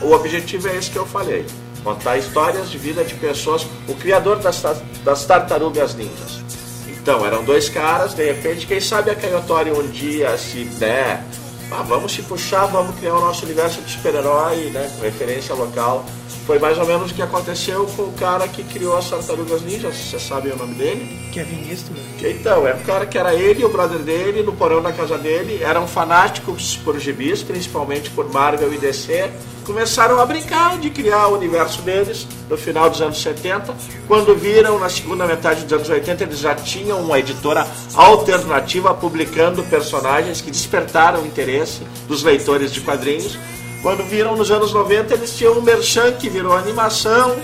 [0.02, 1.44] o objetivo é esse que eu falei.
[1.82, 4.62] Contar histórias de vida de pessoas, o criador das,
[5.04, 6.42] das tartarugas ninjas.
[6.86, 11.24] Então, eram dois caras, de repente, quem sabe a Caiotório um dia se der,
[11.70, 16.04] ah, vamos se puxar, vamos criar o nosso universo de super-herói, né, com referência local.
[16.48, 19.94] Foi mais ou menos o que aconteceu com o cara que criou as Tartarugas Ninjas,
[19.94, 21.28] você sabe o nome dele?
[21.30, 22.00] Kevin Eastman.
[22.22, 25.18] Então, é um cara que era ele e o brother dele, no porão da casa
[25.18, 29.30] dele, eram fanáticos por gibis, principalmente por Marvel e DC,
[29.66, 33.76] começaram a brincar de criar o universo deles no final dos anos 70.
[34.06, 39.62] Quando viram, na segunda metade dos anos 80, eles já tinham uma editora alternativa publicando
[39.64, 43.36] personagens que despertaram o interesse dos leitores de quadrinhos
[43.82, 47.36] quando viram nos anos 90, eles tinham um merchan que virou animação,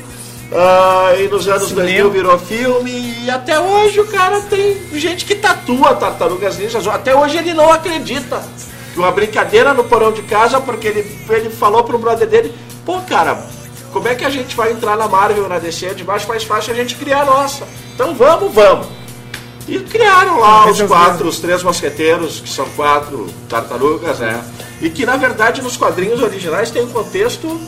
[0.54, 5.34] Uh, e nos anos 2000 virou filme e até hoje o cara tem gente que
[5.34, 6.86] tatua Tartarugas Ninjas.
[6.86, 8.40] Até hoje ele não acredita
[8.94, 12.54] uma brincadeira no porão de casa porque ele, ele falou pro brother dele,
[12.84, 13.42] pô cara,
[13.92, 15.86] como é que a gente vai entrar na Marvel, na DC?
[15.86, 17.66] É de baixo mais fácil a gente criar a nossa.
[17.94, 18.86] Então vamos, vamos.
[19.66, 24.44] E criaram lá os quatro, os três mosqueteiros, que são quatro tartarugas, né?
[24.80, 27.58] E que na verdade nos quadrinhos originais tem um contexto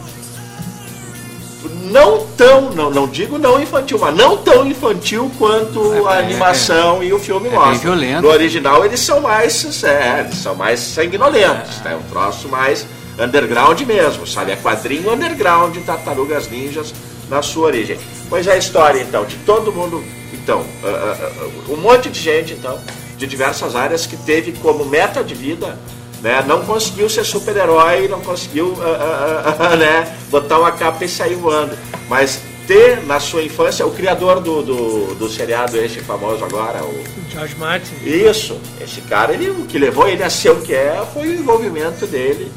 [1.90, 7.00] não tão, não, não digo não infantil, mas não tão infantil quanto é, a animação
[7.00, 7.78] é, e o filme é mostra.
[7.78, 8.22] Violento.
[8.22, 11.88] No original eles são mais, é, eles são mais sanguinolentos, é.
[11.88, 11.96] né?
[11.96, 12.86] Um troço mais
[13.18, 14.52] underground mesmo, sabe?
[14.52, 16.92] É quadrinho underground de Tartarugas Ninjas
[17.28, 17.98] na sua origem.
[18.28, 20.02] Pois é a história então de todo mundo,
[20.46, 22.78] então, uh, uh, um monte de gente então
[23.18, 25.76] de diversas áreas que teve como meta de vida
[26.22, 26.44] né?
[26.46, 30.16] Não conseguiu ser super-herói, não conseguiu uh, né?
[30.30, 31.76] botar uma capa e sair voando.
[32.08, 37.04] Mas ter na sua infância o criador do, do, do seriado este famoso agora, o
[37.30, 37.94] George Martin.
[38.04, 41.34] Isso, esse cara, ele, o que levou ele a ser o que é foi o
[41.34, 42.50] envolvimento dele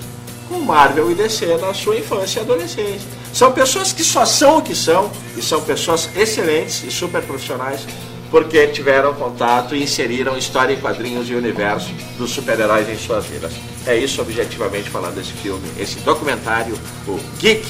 [0.49, 3.07] com Marvel e DC na sua infância e adolescência.
[3.31, 7.85] São pessoas que só são o que são e são pessoas excelentes e super profissionais
[8.31, 13.51] porque tiveram contato e inseriram história em quadrinhos e universo dos super-heróis em suas vidas.
[13.85, 16.77] É isso, objetivamente falando, esse filme, esse documentário,
[17.07, 17.65] o Geek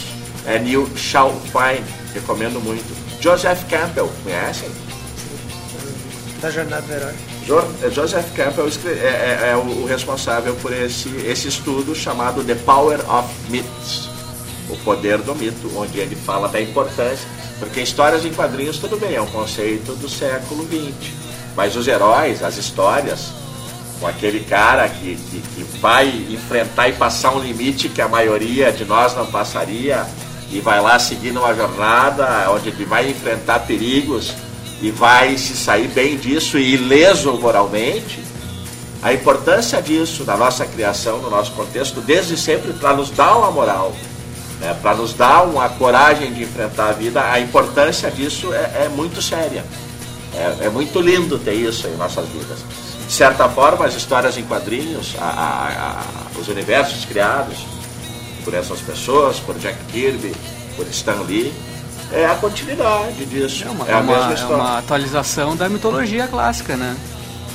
[0.46, 2.88] é New Shall Find, recomendo muito.
[3.22, 4.70] Joseph Campbell, conhecem?
[6.42, 7.29] Da Jornada do Herói.
[7.82, 13.00] Eh, Joseph Campbell é, é, é o responsável por esse, esse estudo chamado The Power
[13.12, 14.10] of Myths,
[14.70, 17.28] o poder do mito, onde ele fala da importância
[17.60, 21.12] porque histórias em quadrinhos, tudo bem, é um conceito do século XX.
[21.56, 23.34] Mas os heróis, as histórias,
[24.00, 28.72] com aquele cara que, que, que, vai enfrentar e passar um limite que a maioria
[28.72, 30.08] de nós não passaria,
[30.50, 34.34] e vai lá seguindo uma jornada onde ele vai enfrentar perigos
[34.82, 38.24] e vai se sair bem disso e ileso moralmente.
[39.02, 43.52] A importância disso na nossa criação, no nosso contexto, desde sempre para nos dar uma
[43.52, 43.94] moral
[44.60, 48.90] né, para nos dar uma coragem de enfrentar a vida, a importância disso é, é
[48.90, 49.64] muito séria.
[50.36, 52.60] É, é, muito lindo ter isso em nossas vidas.
[53.08, 56.02] De certa forma, as histórias em quadrinhos, a, a,
[56.38, 57.66] a, os universos criados
[58.46, 60.36] por essas pessoas, por Jack Kirby,
[60.76, 61.52] por Stan Lee,
[62.12, 63.66] é a continuidade disso.
[63.66, 66.96] É uma, é uma, é uma atualização da mitologia clássica, né?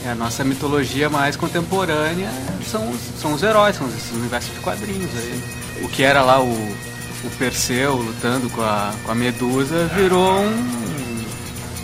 [0.05, 2.28] É a nossa mitologia mais contemporânea
[2.70, 5.11] são, são os heróis, são os universos de quadrinhos.
[5.16, 5.42] Aí.
[5.82, 6.74] O que era lá o
[7.24, 11.24] o Perseu lutando com a, com a Medusa virou um,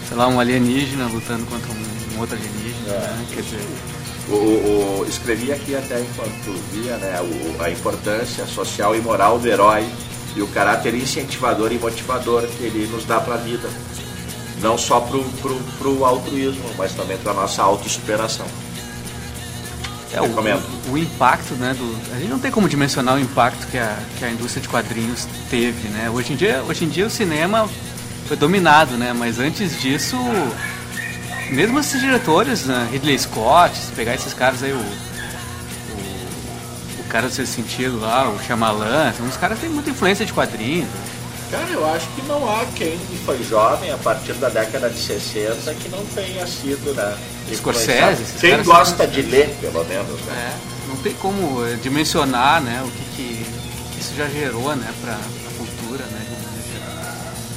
[0.06, 2.98] sei lá, um alienígena lutando contra um, um outro alienígena, é.
[2.98, 3.26] né?
[3.34, 3.66] Quer dizer...
[4.28, 4.34] O,
[5.00, 9.84] o, escrevi aqui até enquanto via né, o, a importância social e moral do herói
[10.36, 13.68] e o caráter incentivador e motivador que ele nos dá para a vida.
[14.60, 18.46] Não só para o altruísmo, mas também para a nossa autossuperação.
[20.12, 21.72] É, o, o, impacto, né?
[21.72, 24.68] Do, a gente não tem como dimensionar o impacto que a, que a indústria de
[24.68, 26.10] quadrinhos teve, né?
[26.10, 27.68] Hoje em dia, hoje em dia o cinema
[28.26, 29.12] foi dominado, né?
[29.12, 30.16] Mas antes disso,
[31.50, 32.88] mesmo esses diretores, né?
[32.90, 34.84] Ridley Scott, se pegar esses caras aí, o,
[37.10, 40.32] o, o cara do seu sentido lá, o Shyamalan, os caras têm muita influência de
[40.32, 40.88] quadrinhos.
[41.50, 42.96] Cara, eu acho que não há quem
[43.26, 47.18] foi jovem a partir da década de 60 que não tenha sido, né?
[47.52, 48.24] Scorsese.
[48.38, 50.54] Quem gosta de ler, pelo menos, né?
[50.54, 53.44] É, não tem como eh, dimensionar, né, o que, que,
[53.94, 56.26] que isso já gerou, né, para a cultura, né,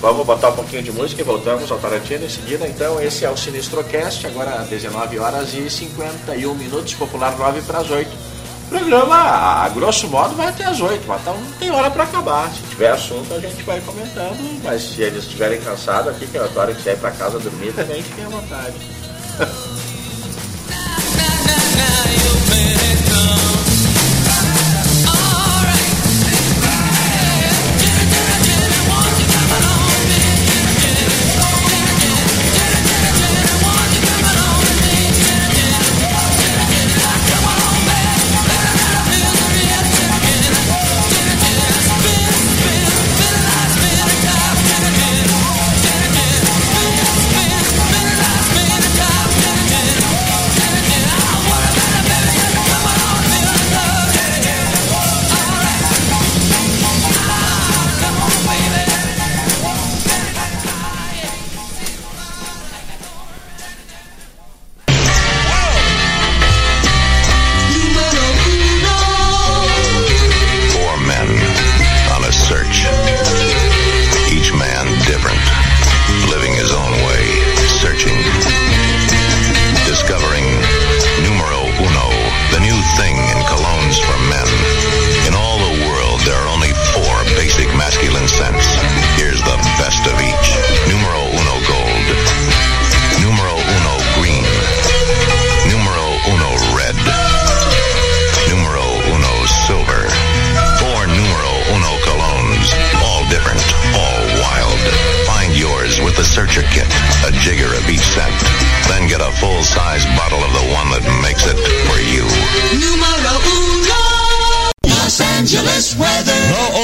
[0.01, 2.68] Vamos botar um pouquinho de música e voltamos ao Tarantino em seguida.
[2.68, 7.80] Então, esse é o Sinistrocast, agora às 19 horas e 51 minutos, popular 9 para
[7.80, 8.33] as 8
[8.64, 12.51] programa, a, grosso modo, vai até as 8, mas não tem hora para acabar.
[12.51, 16.41] Se tiver assunto, a gente vai comentando, mas se eles estiverem cansados aqui, que é
[16.41, 18.74] a hora que sair para casa dormir, também fiquem à vontade.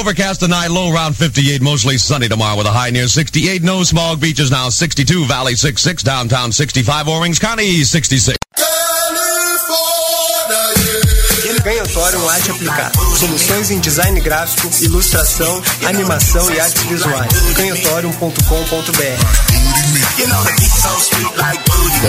[0.10, 3.62] overcast tonight, low around 58, mostly sunny tomorrow with a high near 68.
[3.62, 8.36] No smog beaches now 62, Valley 66, downtown 65, Orange County 66.
[11.64, 12.92] Ganhotório Arte Aplicada.
[13.18, 17.32] Soluções em design gráfico, ilustração, animação e artes visuais.
[17.54, 18.40] Ganhotorium.com.br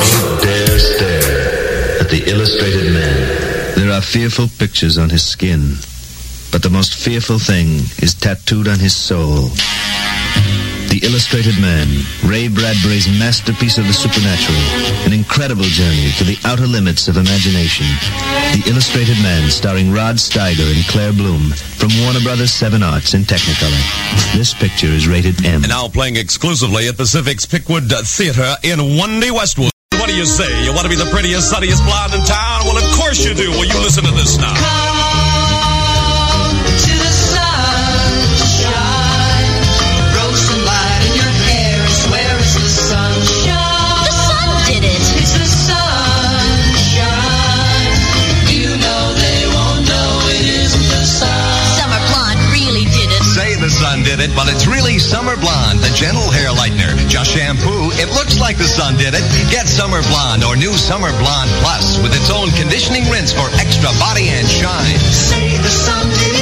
[0.09, 3.75] Don't dare stare at the illustrated man.
[3.75, 5.77] There are fearful pictures on his skin,
[6.51, 9.51] but the most fearful thing is tattooed on his soul.
[10.91, 11.87] The Illustrated Man,
[12.27, 14.59] Ray Bradbury's masterpiece of the supernatural,
[15.07, 17.87] an incredible journey to the outer limits of imagination.
[18.59, 23.23] The Illustrated Man, starring Rod Steiger and Claire Bloom, from Warner Brothers Seven Arts in
[23.23, 23.79] Technicolor.
[24.35, 25.63] This picture is rated M.
[25.63, 29.71] And now playing exclusively at Pacific's Pickwood Theater in Wendy Westwood.
[29.95, 30.51] What do you say?
[30.65, 32.67] You want to be the prettiest, sunniest blonde in town?
[32.67, 33.51] Well, of course you do.
[33.51, 35.00] Well, you listen to this now.
[54.11, 56.99] Did it, but it's really Summer Blonde, the gentle hair lightener.
[57.07, 57.95] Just shampoo.
[57.95, 59.23] It looks like the sun did it.
[59.53, 63.91] Get Summer Blonde or new Summer Blonde Plus with its own conditioning rinse for extra
[64.03, 64.99] body and shine.
[65.15, 66.40] Say the sun did it.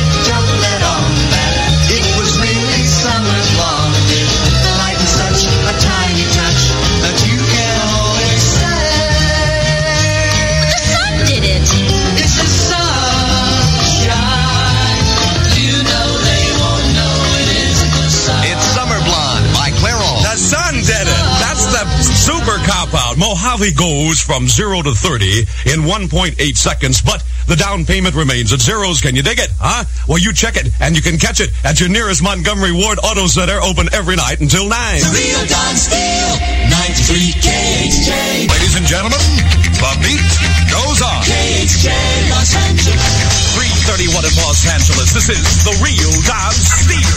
[22.89, 23.16] Super out.
[23.16, 25.41] Mojave goes from 0 to 30
[25.72, 29.01] in 1.8 seconds, but the down payment remains at zeros.
[29.01, 29.51] Can you dig it?
[29.59, 29.84] Huh?
[30.09, 33.26] Well, you check it, and you can catch it at your nearest Montgomery Ward Auto
[33.26, 34.72] Center, open every night until 9.
[34.72, 36.36] The Real Don Steele,
[36.70, 38.49] 93 KHJ.
[38.49, 40.24] Ladies and gentlemen, the beat
[40.72, 41.22] goes on.
[41.24, 41.89] KHJ
[42.32, 43.57] Los Angeles.
[43.89, 45.12] 331 in Los Angeles.
[45.12, 47.09] This is the real Don Steele.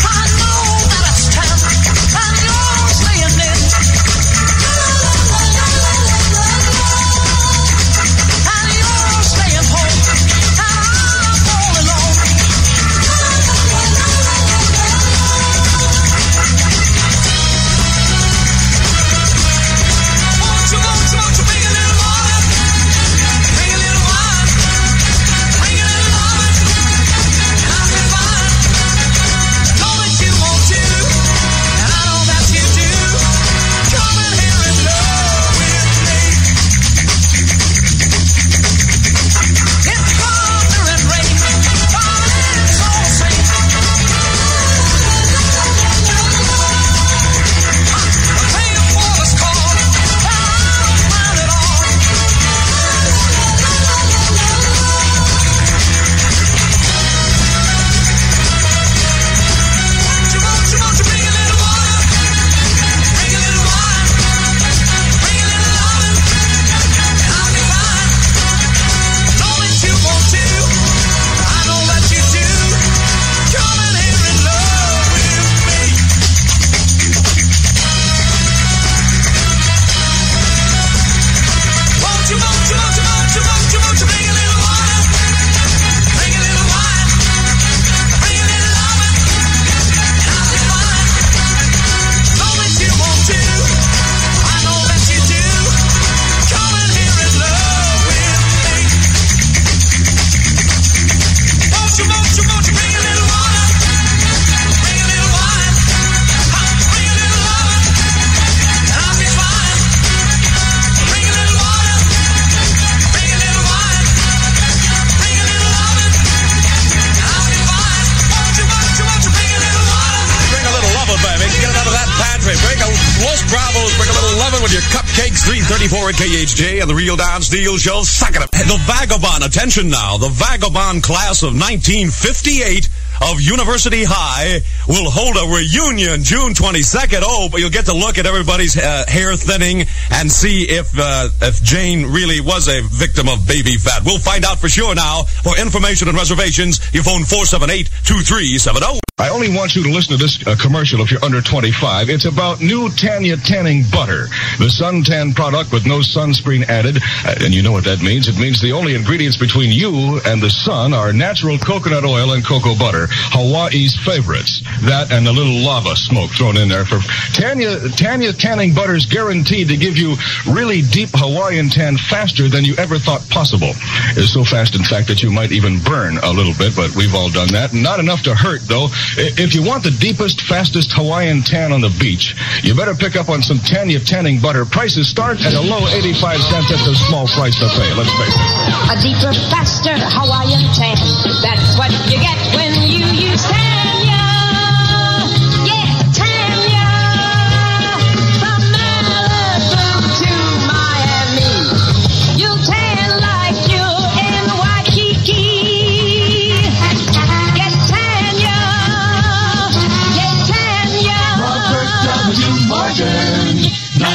[125.43, 128.03] 334 at KHJ and the Real Don Steel Show.
[128.03, 128.51] Suck it up.
[128.51, 129.43] The Vagabond.
[129.43, 130.17] Attention now.
[130.17, 132.89] The Vagabond class of 1958
[133.21, 137.21] of University High will hold a reunion June 22nd.
[137.23, 141.29] Oh, but you'll get to look at everybody's uh, hair thinning and see if uh,
[141.41, 144.03] if Jane really was a victim of baby fat.
[144.05, 145.23] We'll find out for sure now.
[145.23, 149.10] For information and reservations, you phone 478 2370.
[149.21, 152.09] I only want you to listen to this uh, commercial if you're under 25.
[152.09, 154.25] It's about new Tanya tanning butter,
[154.57, 156.97] the suntan product with no sunscreen added.
[157.23, 158.27] Uh, and you know what that means.
[158.27, 162.43] It means the only ingredients between you and the sun are natural coconut oil and
[162.43, 164.65] cocoa butter, Hawaii's favorites.
[164.89, 166.97] That and a little lava smoke thrown in there for
[167.37, 167.77] Tanya.
[167.89, 170.15] Tanya tanning butter is guaranteed to give you
[170.49, 173.77] really deep Hawaiian tan faster than you ever thought possible.
[174.17, 177.13] It's so fast, in fact, that you might even burn a little bit, but we've
[177.13, 177.71] all done that.
[177.71, 178.89] Not enough to hurt, though.
[179.17, 183.29] If you want the deepest, fastest Hawaiian tan on the beach, you better pick up
[183.29, 184.65] on some Tanya tanning butter.
[184.65, 186.69] Prices start at a low 85 cents.
[186.69, 187.91] That's a small price to pay.
[187.93, 188.47] Let's face it.
[188.87, 190.95] A deeper, faster Hawaiian tan.
[191.43, 193.80] That's what you get when you use Tanya.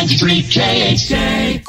[0.07, 1.65] 93 KHJ.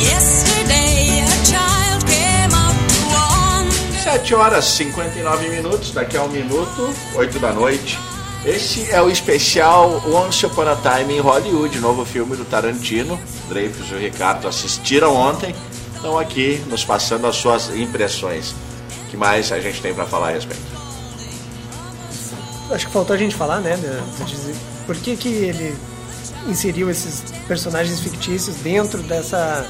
[0.00, 3.70] Yesterday a child came up to one
[4.02, 7.96] 7 horas e 59 minutos, daqui a um minuto, 8 da noite.
[8.44, 13.20] Esse é o especial Once Upon a Time em Hollywood, novo filme do Tarantino.
[13.48, 15.54] Dreyfus e o Ricardo assistiram ontem,
[15.94, 18.50] estão aqui nos passando as suas impressões.
[18.50, 20.87] O que mais a gente tem para falar a respeito?
[22.70, 23.76] Acho que faltou a gente falar, né?
[23.76, 24.54] de-
[24.86, 25.76] por que, que ele
[26.46, 29.66] inseriu esses personagens fictícios dentro dessa,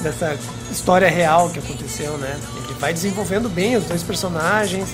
[0.00, 0.36] dessa
[0.70, 2.38] história real que aconteceu, né?
[2.64, 4.88] Ele vai desenvolvendo bem os dois personagens,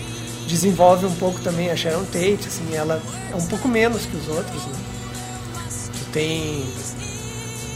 [0.46, 3.00] desenvolve um pouco também a Sharon Tate, assim, ela
[3.32, 4.72] é um pouco menos que os outros, né?
[5.92, 6.64] Tu tem.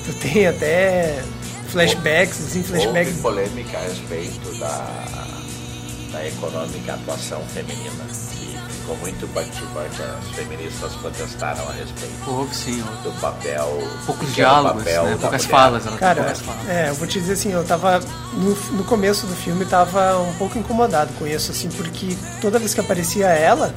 [0.06, 1.22] Tu tem até
[1.68, 3.08] flashbacks, assim, flashbacks.
[3.10, 5.26] Houve polêmica a respeito da,
[6.12, 8.04] da econômica atuação feminina,
[8.36, 8.51] que
[8.82, 10.02] ficou muito cativante.
[10.02, 13.82] As feministas protestaram a respeito Houve sim, do papel.
[14.04, 15.16] Poucos diálogos, papel né?
[15.20, 15.60] Poucas mulher.
[15.60, 16.68] falas, ela Cara, poucas falas.
[16.68, 18.00] é, eu vou te dizer assim, eu tava.
[18.34, 22.74] No, no começo do filme tava um pouco incomodado com isso, assim, porque toda vez
[22.74, 23.72] que aparecia ela,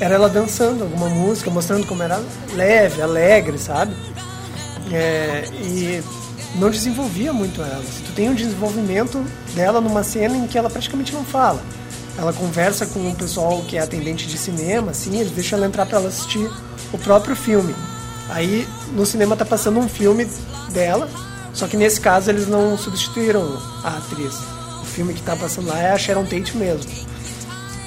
[0.00, 2.20] era ela dançando alguma música, mostrando como era
[2.54, 3.94] leve, alegre, sabe?
[4.92, 6.02] É, e
[6.56, 7.84] não desenvolvia muito ela.
[8.06, 9.24] Tu tem um desenvolvimento
[9.54, 11.62] dela numa cena em que ela praticamente não fala.
[12.20, 15.86] Ela conversa com o pessoal que é atendente de cinema, assim, eles deixam ela entrar
[15.86, 16.50] para ela assistir
[16.92, 17.74] o próprio filme.
[18.28, 20.28] Aí no cinema tá passando um filme
[20.70, 21.08] dela,
[21.54, 24.34] só que nesse caso eles não substituíram a atriz.
[24.82, 26.92] O filme que tá passando lá é a Sharon Tate mesmo.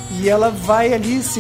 [0.10, 1.40] E ela vai ali se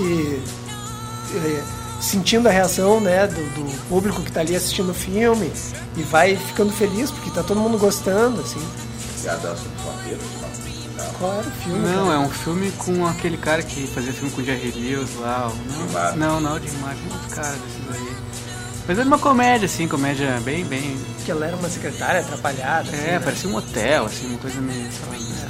[1.33, 1.63] eh,
[1.99, 5.51] sentindo a reação né, do, do público que tá ali assistindo o filme
[5.97, 8.61] e vai ficando feliz porque tá todo mundo gostando, assim.
[9.23, 9.27] E
[11.19, 11.79] Qual era o filme?
[11.79, 12.15] Não, cara?
[12.15, 15.51] é um filme com aquele cara que fazia filme com o Jerry Lewis lá.
[16.15, 18.15] Não, não, não, de Martin, outro cara desses aí.
[18.87, 20.97] Mas era uma comédia, assim, comédia bem, bem.
[21.23, 22.89] Que ela era uma secretária atrapalhada.
[22.89, 23.19] assim, É, né?
[23.19, 24.89] parecia um hotel, assim, uma coisa meio.
[24.91, 25.49] sei lá, né?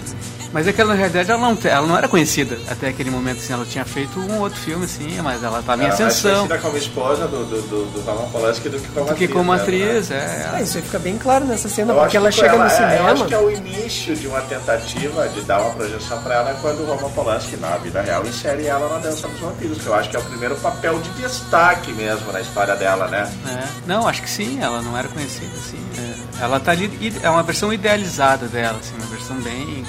[0.54, 3.38] Mas é que ela, na realidade ela não, ela não era conhecida até aquele momento,
[3.39, 6.12] assim, ela tinha feito um outro filme, assim, mas ela estava em Ela é mais
[6.16, 6.47] ascensão.
[6.47, 9.28] conhecida como esposa do, do, do, do Roman Polanski do que como Do atriz.
[9.28, 10.51] que como mesmo, atriz, né?
[10.54, 10.60] é.
[10.60, 12.70] É, isso aí fica bem claro nessa cena, Eu porque ela chega ela- no é,
[12.70, 12.93] cinema.
[12.95, 16.51] Eu acho que é o início de uma tentativa de dar uma projeção pra ela
[16.51, 19.88] é quando o Roman Polanski, na vida real, insere ela na Dança dos Vampiros, que
[19.88, 23.28] eu acho que é o primeiro papel de destaque mesmo na história dela, né?
[23.49, 23.64] É.
[23.88, 25.80] Não, acho que sim, ela não era conhecida, assim.
[25.97, 26.43] é.
[26.43, 29.84] Ela tá ali, é uma versão idealizada dela, assim, uma versão bem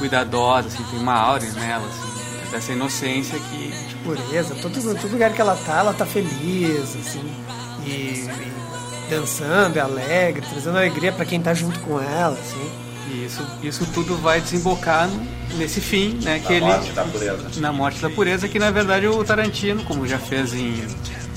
[0.00, 3.72] cuidadosa, assim, tem uma áurea nela, assim, dessa inocência que.
[4.02, 7.22] pureza, todo, todo lugar que ela tá, ela tá feliz, assim,
[7.84, 8.52] e, e
[9.10, 12.70] dançando, é alegre, trazendo alegria pra quem tá junto com ela, assim.
[13.12, 15.08] E isso, isso tudo vai desembocar
[15.56, 16.38] nesse fim, né?
[16.38, 17.60] Que Na ele, morte da pureza.
[17.60, 20.82] Na morte da pureza, que na verdade o Tarantino, como já fez em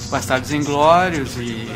[0.09, 1.67] Bastardos Inglórios e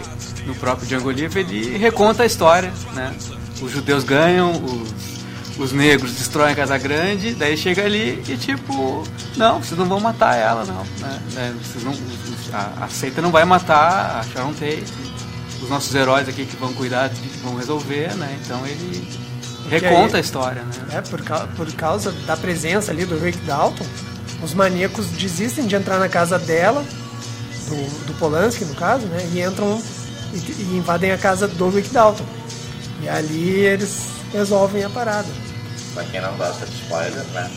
[0.46, 3.14] no próprio Django Livre, ele reconta a história, né?
[3.60, 5.17] Os judeus ganham, os,
[5.58, 9.04] os negros destroem a Casa Grande, daí chega ali e tipo,
[9.36, 10.84] não, vocês não vão matar ela, não.
[11.00, 11.20] Né?
[11.36, 11.94] É, vocês não
[12.54, 14.86] a, a seita não vai matar a Sharon Tate.
[15.62, 18.38] Os nossos heróis aqui que vão cuidar, que vão resolver, né?
[18.44, 19.08] Então ele
[19.70, 20.72] reconta aí- a história, né?
[20.98, 21.22] É, por,
[21.56, 23.86] por causa da presença ali do Rick Dalton,
[24.44, 26.86] os maníacos desistem de entrar na casa dela,
[27.68, 29.28] do, do Polanski no caso, né?
[29.34, 29.82] E entram
[30.32, 32.26] e, e invadem a casa do Rick Dalton.
[33.02, 35.28] E ali eles resolvem a parada.
[35.98, 37.50] Pra quem não gosta de spoiler, né?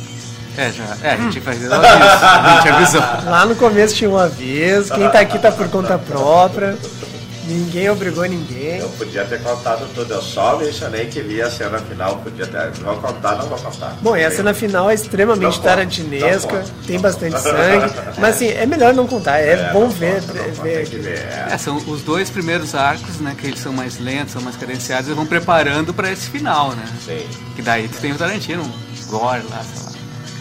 [0.57, 0.85] É, já.
[1.03, 1.75] É, a gente faz isso.
[1.75, 3.01] A gente avisou.
[3.27, 6.75] Lá no começo tinha um aviso, quem tá aqui tá por conta própria.
[7.47, 8.79] Ninguém obrigou ninguém.
[8.79, 12.71] Eu podia ter contado tudo, eu só mencionei que vi a cena final, podia ter.
[12.73, 13.97] Vou contar, não vou contar.
[14.01, 16.75] Bom, e a cena final é extremamente Não conta, tarantinesca, não conta.
[16.87, 21.01] tem bastante sangue, mas assim, é melhor não contar, é, bom ver, ver aqui.
[21.53, 23.35] É, são os dois primeiros arcos, né?
[23.39, 26.85] Que eles são mais lentos, são mais cadenciados, eles vão preparando pra esse final, né?
[27.05, 27.27] Sim.
[27.57, 29.90] Que daí tu tem o Tarantino, um gore lá, sei lá.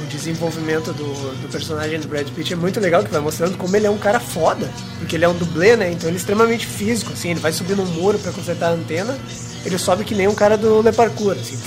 [0.02, 3.76] O desenvolvimento do, do personagem do Brad Pitt é muito legal, que vai mostrando como
[3.76, 4.70] ele é um cara foda.
[4.98, 5.92] Porque ele é um dublê, né?
[5.92, 9.18] Então ele é extremamente físico, assim, ele vai subir no muro pra consertar a antena,
[9.66, 11.60] ele sobe que nem um cara do Le Parkour, assim.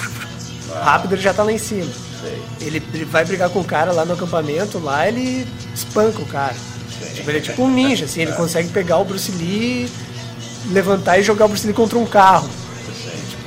[0.83, 1.91] Rápido ele já tá lá em cima.
[2.61, 6.55] Ele, ele vai brigar com o cara lá no acampamento, lá ele espanca o cara.
[7.15, 9.91] Tipo, ele é tipo um ninja, assim, ele consegue pegar o Bruce Lee,
[10.71, 12.49] levantar e jogar o Bruce Lee contra um carro.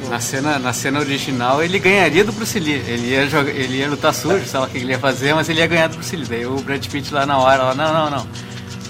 [0.10, 2.74] Na cena, na cena original ele ganharia do Bruce Lee.
[2.74, 5.50] Ele ia, jogar, ele ia lutar sujo, sei lá o que ele ia fazer, mas
[5.50, 6.26] ele ia ganhar do Bruce Lee.
[6.26, 8.28] Daí o Brad Pitt lá na hora, lá, não, não, não.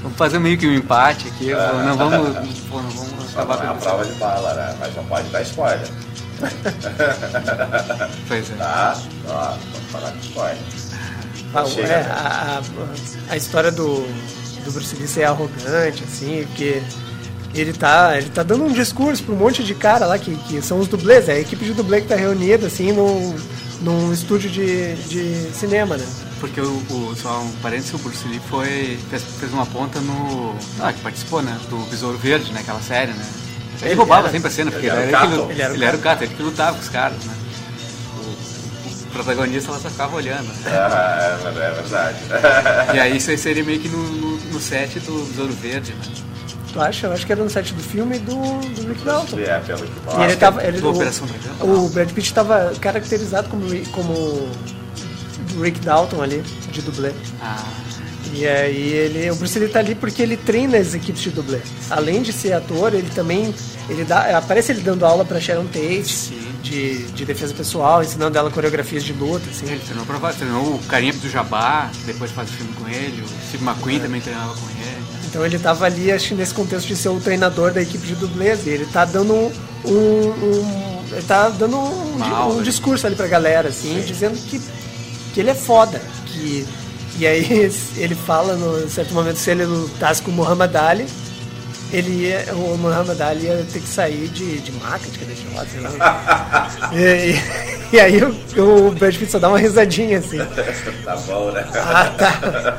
[0.01, 1.51] Vamos fazer meio que um empate aqui.
[1.51, 2.59] Não vamos.
[2.70, 4.76] Pô, não vamos acabar é com a prova de bala, né?
[4.80, 5.88] Mas não pode dar spoiler.
[8.28, 8.55] Pois é.
[8.55, 8.97] Tá?
[9.28, 10.57] Ó, vamos falar de spoiler.
[11.53, 12.11] Ah, Chega, é, né?
[12.11, 12.61] a,
[13.30, 14.05] a, a história do,
[14.66, 16.84] do Bruce Lee ser arrogante, assim, porque
[17.62, 20.62] ele tá, ele tá dando um discurso pra um monte de cara lá que, que
[20.62, 23.36] são os dublês, é a equipe de dublê que tá reunida, assim, num,
[23.82, 26.06] num estúdio de, de cinema, né?
[26.39, 30.53] Porque o, o, só um parênteses, o Bruce Lee foi, fez, fez uma ponta no.
[30.80, 31.58] Ah, que participou, né?
[31.70, 32.60] Do Besouro Verde, né?
[32.60, 33.26] Aquela série, né?
[33.82, 35.86] Ele, Ele roubava era- sempre a cena, porque ele ele era ele, era o ele
[35.86, 37.34] era o Cato, ele que lutava com os caras, né?
[38.18, 40.49] O, o protagonista ela só ficava olhando.
[40.66, 42.18] Ah, é, é verdade.
[42.93, 46.03] E aí isso aí seria meio que no, no, no set do Besouro Verde, né?
[46.76, 47.07] Tu acha?
[47.07, 49.39] Eu acho que era no set do filme do, do Rick Dalton.
[49.39, 51.26] É, pelo que E ele tava, ele, o, Operação
[51.61, 54.49] o Brad Pitt estava caracterizado como, como
[55.61, 57.13] Rick Dalton ali, de dublê.
[57.41, 57.63] Ah,
[58.34, 61.61] E aí ele, o Bruce Lee tá ali porque ele treina as equipes de dublê.
[61.89, 63.55] Além de ser ator, ele também
[63.88, 68.51] ele dá, aparece ele dando aula pra Sharon Tate de, de defesa pessoal, ensinando ela
[68.51, 69.65] coreografias de luta, assim.
[69.67, 73.47] ele treinou pra treinou o carinha do Jabá, depois faz o filme com ele, o
[73.47, 74.84] Steve McQueen também treinava com ele.
[75.36, 78.15] Então ele tava ali, acho que nesse contexto de ser o treinador da equipe de
[78.15, 79.51] dublês, e ele tá dando um,
[79.86, 84.61] um- ele tá dando um, aula, um discurso ali pra galera, assim, dizendo que,
[85.33, 86.65] que ele é foda, que
[87.19, 91.05] e aí ele fala no certo momento se ele lutasse com o Muhammad Ali,
[91.91, 95.47] ele ia, o Muhammad Ali ia ter que sair de, de maca, de cadeira de
[95.55, 96.69] roda, sei lá.
[96.93, 100.39] e, e- aí o, o Brad Pitt só dá uma risadinha assim.
[101.05, 101.65] tá bom, né?
[101.75, 102.77] Ah, tá.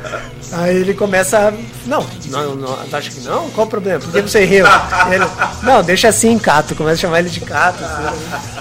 [0.52, 1.52] Aí ele começa a.
[1.86, 3.48] Não, não, não tu acha que não?
[3.50, 4.00] Qual o problema?
[4.00, 4.66] Por que você riu?
[5.10, 5.24] Ele,
[5.62, 6.74] não, deixa assim, Cato.
[6.74, 7.82] Começa a chamar ele de Cato.
[7.82, 8.56] Assim.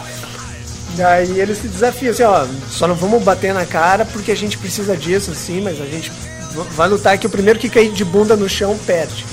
[0.95, 4.57] Daí ele se desafia assim, ó, só não vamos bater na cara porque a gente
[4.57, 6.09] precisa disso, assim, mas a gente
[6.71, 9.25] vai lutar que o primeiro que cair de bunda no chão perde.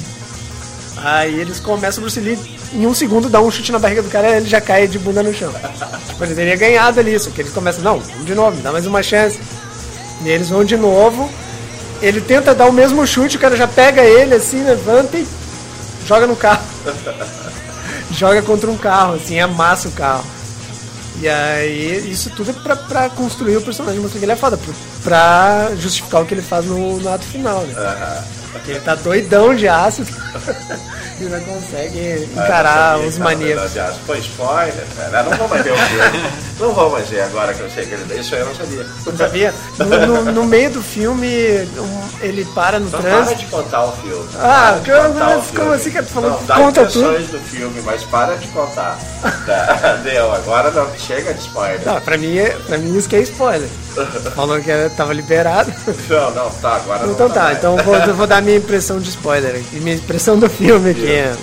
[1.03, 2.39] Aí eles começam o Bruce Lee,
[2.73, 5.23] em um segundo dá um chute na barriga do cara ele já cai de bunda
[5.23, 5.53] no chão.
[6.09, 8.87] Tipo, ele teria ganhado ali, só que eles começam, não, vamos de novo, dá mais
[8.87, 9.39] uma chance.
[10.25, 11.29] E eles vão de novo,
[12.01, 15.27] ele tenta dar o mesmo chute, o cara já pega ele assim, levanta e
[16.07, 16.63] joga no carro.
[18.13, 20.25] joga contra um carro, assim, amassa o carro.
[21.21, 24.57] E aí, isso tudo é pra, pra construir o personagem, mostrar que ele é foda,
[24.57, 27.75] pra, pra justificar o que ele faz no, no ato final, né?
[28.53, 30.11] Porque ele tá doidão de ácido
[31.21, 33.73] e não consegue encarar os maníacos.
[34.07, 35.23] Foi spoiler, cara.
[35.23, 36.31] Não vou mais ver o filme.
[36.61, 38.21] Não vou mais ver agora que eu sei que ele.
[38.21, 38.87] Isso aí eu não sabia.
[39.07, 39.55] Não sabia?
[39.79, 41.27] No, no- no meio do filme,
[42.21, 43.39] ele para no Então para trânsito.
[43.41, 44.29] de contar o filme.
[44.37, 44.39] Ah,
[44.75, 46.31] Para de cara, contar mas como assim que tu falou?
[46.31, 48.99] Não, dá Conta impressões do filme, mas para de contar.
[50.05, 51.81] Deu, agora não, chega de spoiler.
[51.87, 53.69] Não, pra mim, é- pra mim isso que é spoiler.
[54.35, 55.73] Falou que tava liberado.
[56.09, 57.59] Não, não, tá, agora não Então tá, mais.
[57.59, 59.77] então eu vou, vou dar minha impressão de spoiler aqui.
[59.81, 61.35] Minha impressão do filme aqui é.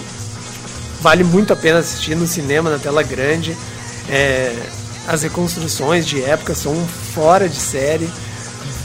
[1.02, 3.56] Vale muito a pena assistir no cinema, na tela grande.
[4.10, 4.54] É,
[5.08, 6.76] as reconstruções de época são
[7.14, 8.10] fora de série.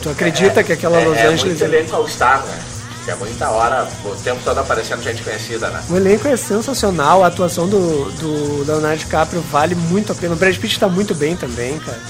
[0.02, 1.60] Tu acredita que aquela é, Los é Angeles.
[1.60, 2.58] muito elenco All-Star, né?
[3.04, 5.82] Que é muita hora, o tempo todo aparecendo gente conhecida, né?
[5.90, 10.34] O elenco é sensacional, a atuação do, do Leonardo DiCaprio vale muito a pena.
[10.34, 12.00] O Brad Pitt tá muito bem também, cara.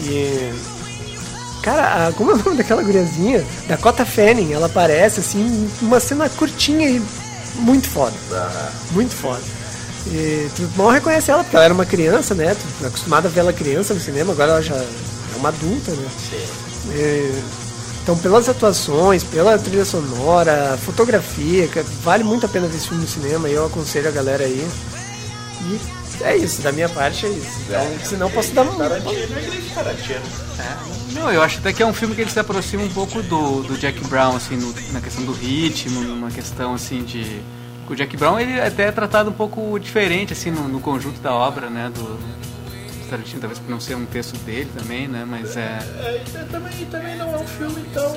[0.00, 0.52] E.
[1.66, 3.44] Cara, a- como é o nome daquela guriazinha?
[3.66, 7.02] Dakota Fanning, ela aparece assim, uma cena curtinha e
[7.56, 8.14] muito foda.
[8.92, 9.42] Muito foda.
[10.06, 12.54] E tu mal reconhece ela, porque ela era uma criança, né?
[12.78, 14.86] Tu é acostumado a ver ela criança no cinema, agora ela já é
[15.38, 16.06] uma adulta, né?
[16.94, 17.42] E,
[18.04, 21.68] então, pelas atuações, pela trilha sonora, fotografia,
[22.04, 24.64] vale muito a pena ver esse filme no cinema e eu aconselho a galera aí.
[25.62, 25.80] E
[26.22, 27.60] é isso, da minha parte é isso.
[27.68, 28.76] Então, senão posso dar um.
[29.74, 30.20] Tarantino.
[31.12, 33.62] Não, eu acho até que é um filme que ele se aproxima um pouco do,
[33.62, 37.40] do Jack Brown, assim, no- na questão do ritmo, numa questão, assim, de
[37.88, 41.32] O Jack Brown ele até é tratado um pouco diferente assim no, no conjunto da
[41.32, 45.56] obra, né, do, do Tarantino, talvez por não ser um texto dele também, né, mas
[45.56, 48.16] é É, e também, também não é um filme tão.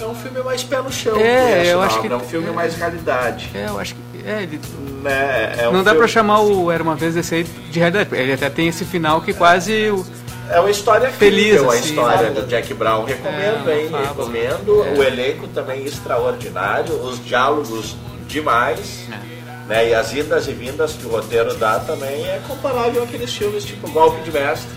[0.00, 1.16] É um filme mais pé no chão.
[1.18, 3.50] É, eu não, acho que- É um filme mais realidade.
[3.54, 4.60] É, eu acho que é, ele
[5.02, 5.54] Né?
[5.58, 8.08] É um não dá filme- pra chamar o Era uma vez esse aí de realidade.
[8.14, 10.04] Ele até tem esse final que quase o-
[10.50, 12.40] É uma história Feliz, incrível, a assim, história sabe?
[12.40, 13.04] do Jack Brown.
[13.04, 13.88] Recomendo, É, hein?
[13.90, 14.08] fábula.
[14.08, 14.84] Recomendo.
[14.86, 14.98] É.
[14.98, 17.94] O elenco também extraordinário, os diálogos
[18.26, 19.00] demais.
[19.12, 19.38] É.
[19.68, 19.88] Né?
[19.90, 23.90] E as idas e vindas que o roteiro dá também é comparável àqueles filmes tipo
[23.90, 24.70] Golpe de Mestre.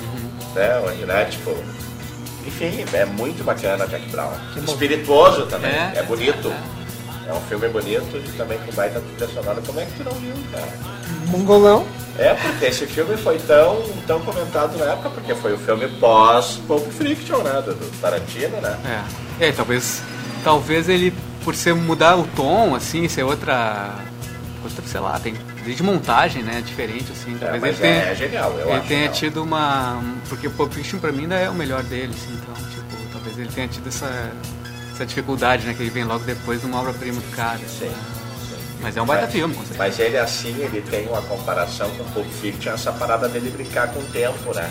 [0.00, 0.54] Uhum.
[0.54, 0.82] Né?
[0.86, 1.24] Onde, né?
[1.24, 1.52] Tipo,
[2.46, 4.30] enfim, é muito bacana Jack Brown.
[4.66, 5.92] Espirituoso também, É.
[5.96, 6.52] é, bonito.
[7.28, 9.60] É um filme bonito e também com baita trilha sonora.
[9.66, 10.68] Como é que tu não viu, cara?
[11.26, 11.86] Mongolão.
[12.18, 16.58] É, porque esse filme foi tão, tão comentado na época, porque foi o filme pós
[16.66, 17.62] Pulp Fiction, né?
[17.64, 19.04] Do, do Tarantino, né?
[19.38, 20.02] É, é, talvez,
[20.42, 21.12] talvez ele,
[21.44, 23.94] por ser mudar o tom, assim, ser outra,
[24.64, 27.36] outra, sei lá, tem desde montagem, né, diferente, assim.
[27.38, 29.14] Talvez mas ele tenha, é genial, eu ele acho tenha genial.
[29.14, 32.54] tido uma, porque o Pulp Fiction pra mim ainda é o melhor dele, assim, então,
[32.70, 34.32] tipo, talvez ele tenha tido essa,
[34.98, 37.60] essa dificuldade, né, que ele vem logo depois de uma obra-prima do cara.
[37.78, 37.90] Sim.
[38.80, 39.78] Mas é um baita Mas- filme, com certeza.
[39.78, 44.00] Mas ele assim, ele tem uma comparação com Pulp Fiction, essa parada dele brincar com
[44.00, 44.70] o tempo, né?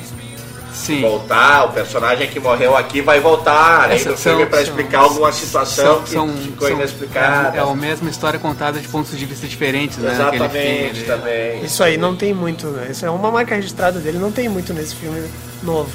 [0.73, 1.01] Sim.
[1.01, 4.99] Voltar, o personagem que morreu aqui vai voltar, Essa- do filme são- pra são- explicar
[4.99, 7.57] alguma situação que são- ficou são- inexplicada.
[7.57, 10.11] É, é a mesma história contada de pontos de vista diferentes, né?
[10.13, 11.03] Exatamente, filme.
[11.05, 11.63] também.
[11.63, 12.89] Isso aí não tem muito, né?
[12.91, 15.27] Isso é uma marca registrada dele, não tem muito nesse filme
[15.63, 15.89] novo.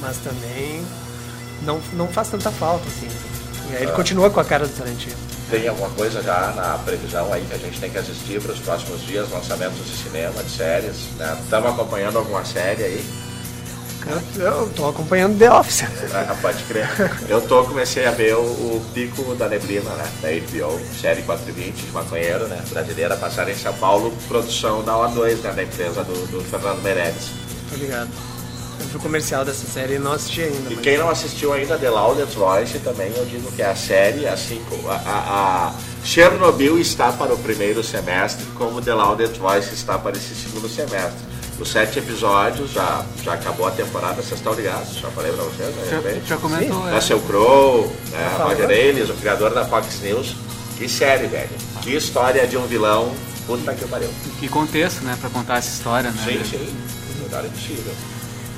[0.00, 0.82] Mas também
[1.62, 3.08] não, não faz tanta falta, assim.
[3.70, 5.16] E aí ele continua com a cara do Tarantino.
[5.50, 8.58] Tem alguma coisa já na previsão aí que a gente tem que assistir para os
[8.58, 11.38] próximos dias, lançamentos de cinema, de séries, né?
[11.42, 13.04] Estamos acompanhando alguma série aí?
[14.36, 15.84] Eu, tô acompanhando The Office.
[16.14, 16.88] Ah, pode crer.
[17.28, 20.04] Eu tô, comecei a ver o, o Pico da Neblina, né?
[20.22, 22.62] Da HBO, série 420 de maconheiro, né?
[22.70, 25.52] Brasileira, passada em São Paulo, produção da O2, né?
[25.52, 27.30] Da empresa do, do Fernando Meirelles.
[27.70, 28.08] Tô ligado.
[28.88, 30.70] Eu vi o comercial dessa série e não assisti ainda.
[30.70, 33.76] E mas- quem não assistiu ainda The Loudest Voice também, eu digo que é a
[33.76, 35.72] série, assim, como a, a, a
[36.04, 41.28] Chernobyl está para o primeiro semestre, como The Loudest Voice está para esse segundo semestre.
[41.60, 44.94] Os sete episódios, já, já acabou a temporada, vocês estão ligados?
[44.96, 45.82] Já falei pra vocês, né?
[45.90, 46.26] Já- de repente?
[46.28, 46.88] já comentou, Sim.
[46.88, 46.94] é.
[46.94, 48.36] Russell Crowe, né?
[48.38, 50.34] Roger Ailes, o criador da Fox News.
[50.78, 51.50] Que série, velho.
[51.82, 53.12] Que história de um vilão.
[53.46, 54.08] Puta que pariu.
[54.38, 56.22] Que contexto, né, pra contar essa história, né?
[56.24, 56.76] Sim, sim.
[57.24, 57.92] Melhor impossível.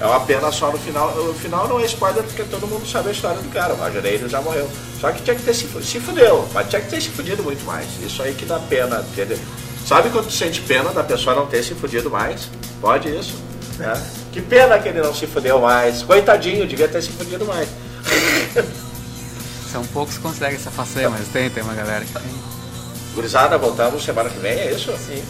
[0.01, 1.09] É uma pena só no final.
[1.11, 3.75] O final não é spoiler porque todo mundo sabe a história do cara.
[3.75, 4.69] O Roger Ailes já morreu.
[5.01, 6.49] Só que tinha que ter se, se fudeu.
[6.55, 7.87] Mas tinha que ter se fudido muito mais.
[8.03, 9.01] Isso aí que dá pena.
[9.13, 9.39] Entendeu?
[9.87, 12.49] Sabe quando tu sente pena da pessoa não ter se fudido mais?
[12.81, 13.35] Pode isso.
[13.79, 13.93] né?
[14.33, 16.03] Que pena que ele não se fudeu mais.
[16.03, 17.69] Coitadinho, devia ter se fudido mais.
[19.73, 22.23] São poucos que conseguem essa façanha, mas tem, tem uma galera que tem.
[23.15, 24.93] Gurizada, voltamos semana que vem, é isso?
[24.97, 25.23] Sim.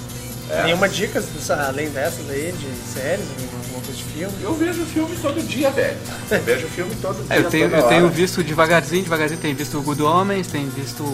[0.51, 0.65] É.
[0.65, 3.47] Nenhuma dica dessa- além dessas aí, de séries, de
[4.13, 4.35] filme?
[4.43, 5.97] Eu vejo filme todo dia, velho.
[6.31, 7.37] Eu vejo filme todo dia.
[7.37, 11.05] É, eu tenho, eu tenho visto devagarzinho, devagarzinho, tenho visto Good Homens, tenho visto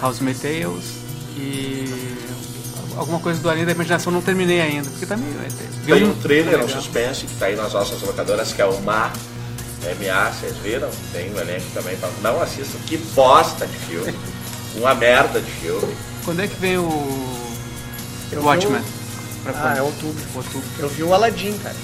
[0.00, 0.84] House Tales
[1.36, 2.18] e
[2.96, 5.34] alguma coisa do Além da Imaginação não terminei ainda, porque tá meio...
[5.84, 8.80] vi Tem um trailer, um suspense que tá aí nas nossas locadoras, que é o
[8.82, 9.10] Ma,
[9.82, 10.88] MA, vocês viram?
[11.12, 12.08] Tem um elenco também pra.
[12.22, 14.14] Não assistam, que bosta de filme.
[14.76, 15.94] Uma merda de filme.
[16.24, 17.48] Quando é que vem o
[18.30, 18.80] Eu Watchmen?
[19.46, 20.22] Ah, é outubro.
[20.36, 20.68] Outubro.
[20.78, 21.74] Eu vi o Aladdin, cara.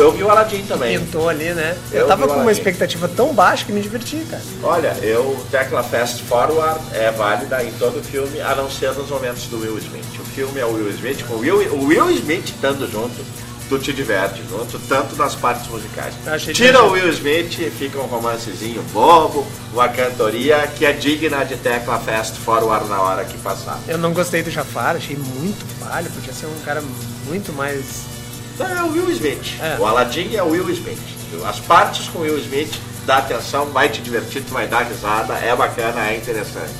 [0.00, 0.98] Eu vi o Aladdin também.
[0.98, 1.76] Pintou ali, né?
[1.92, 4.42] Eu, Eu tava com uma expectativa tão baixa que me diverti, cara.
[4.62, 9.44] Olha, eu, Tecla Fast Forward é válida em todo filme, a não ser nos momentos
[9.46, 10.04] do Will Smith.
[10.20, 13.24] O filme é o Will Smith, com o Will, o Will Smith estando junto,
[13.68, 16.14] tu te diverte junto, tanto nas partes musicais.
[16.26, 16.92] Achei Tira o.
[16.92, 22.88] Will Smith, fica um romancezinho bobo, uma cantoria que é digna de Tecla Fast Forward
[22.88, 23.78] na hora que passar.
[23.86, 26.82] Eu não gostei do Jafar, achei muito falho, podia ser um cara
[27.26, 28.17] muito mais.
[28.60, 29.60] É o Will Smith.
[29.60, 29.76] É.
[29.78, 30.98] O Aladdin é o Will Smith.
[31.46, 32.72] As partes com o Will Smith,
[33.06, 36.72] dá atenção, vai te divertir, tu vai dar risada, é bacana, é interessante.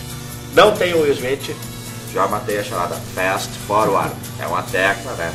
[0.55, 1.55] Não tem o Will Smith,
[2.13, 4.13] já matei a chamada Fast Forward.
[4.41, 5.33] É uma tecla, né?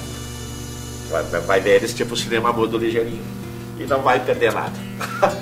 [1.10, 3.24] Vai, vai- vai ver eles tipo cinema mudo ligeirinho.
[3.80, 4.74] E não vai perder nada.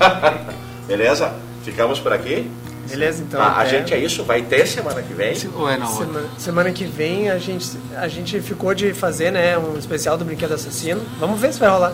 [0.88, 1.34] Beleza?
[1.64, 2.49] Ficamos por aqui?
[2.91, 3.39] Beleza, então.
[3.39, 5.34] Tá, a gente é isso, vai ter semana que vem.
[5.55, 6.05] Ou é na outra?
[6.05, 10.26] Semana, semana que vem a gente, a gente ficou de fazer né, um especial do
[10.26, 11.01] Brinquedo Assassino.
[11.19, 11.93] Vamos ver se vai rolar.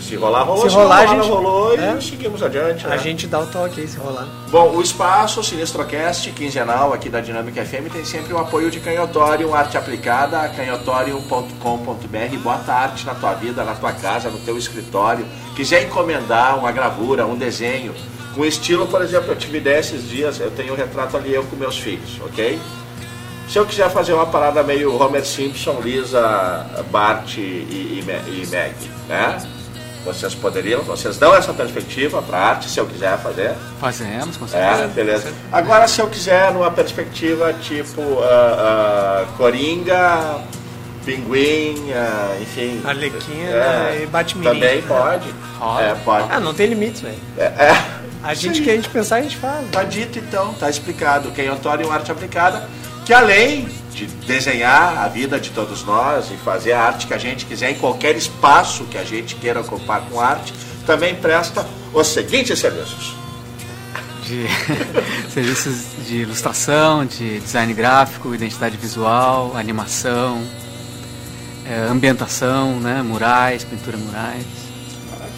[0.00, 0.68] Se rolar, rolou.
[0.68, 1.96] Se rolar, a gente- rolou é.
[1.96, 2.84] e seguimos adiante.
[2.84, 2.98] A né?
[2.98, 4.26] gente dá o toque aí se rolar.
[4.50, 9.54] Bom, o espaço Sinistrocast, quinzenal aqui da Dinâmica FM, tem sempre o apoio de Canhotorium,
[9.54, 12.36] arte aplicada, canhotorium.com.br.
[12.42, 15.24] Bota arte na tua vida, na tua casa, no teu escritório.
[15.54, 17.94] Quiser encomendar uma gravura, um desenho,
[18.34, 21.44] com estilo, por exemplo, eu tive ideia esses dias, eu tenho um retrato ali eu
[21.44, 22.58] com meus filhos, ok?
[23.48, 28.74] Se eu quiser fazer uma parada meio Homer Simpson, Lisa, Bart e, e, e Meg,
[29.08, 29.42] né?
[30.04, 33.54] Vocês poderiam, vocês dão essa perspectiva para arte, se eu quiser fazer.
[33.78, 34.82] Fazemos, com certeza.
[34.82, 35.32] É, beleza.
[35.52, 40.40] Agora, se eu quiser, numa perspectiva tipo ah, ah, Coringa,
[41.04, 42.80] Pinguim, ah, enfim.
[42.84, 44.52] Arlequina É, e Batmirim.
[44.52, 45.28] Também pode.
[45.80, 46.26] É, pode.
[46.30, 47.18] Ah, não tem limites, velho.
[47.38, 48.01] É, é.
[48.22, 49.66] A gente que a gente pensar, a gente fala.
[49.70, 51.32] Tá dito então, tá explicado.
[51.32, 52.68] Quem Antônio Arte Aplicada,
[53.04, 57.18] que além de desenhar a vida de todos nós e fazer a arte que a
[57.18, 60.54] gente quiser em qualquer espaço que a gente queira ocupar com arte,
[60.86, 63.14] também presta os seguintes serviços.
[64.24, 64.46] de
[65.30, 70.42] serviços de ilustração, de design gráfico, identidade visual, animação,
[71.66, 74.44] eh, ambientação, né, murais, pintura murais.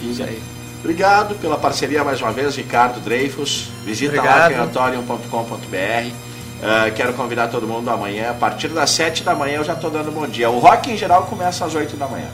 [0.01, 0.54] Isso aí.
[0.85, 3.71] Obrigado pela parceria mais uma vez, Ricardo Dreyfus.
[3.83, 4.51] Visita lá Obrigado.
[6.61, 8.29] Ah, quero convidar todo mundo amanhã.
[8.29, 10.47] A partir das 7 da manhã eu já estou dando bom dia.
[10.47, 12.27] O rock em geral começa às 8 da manhã.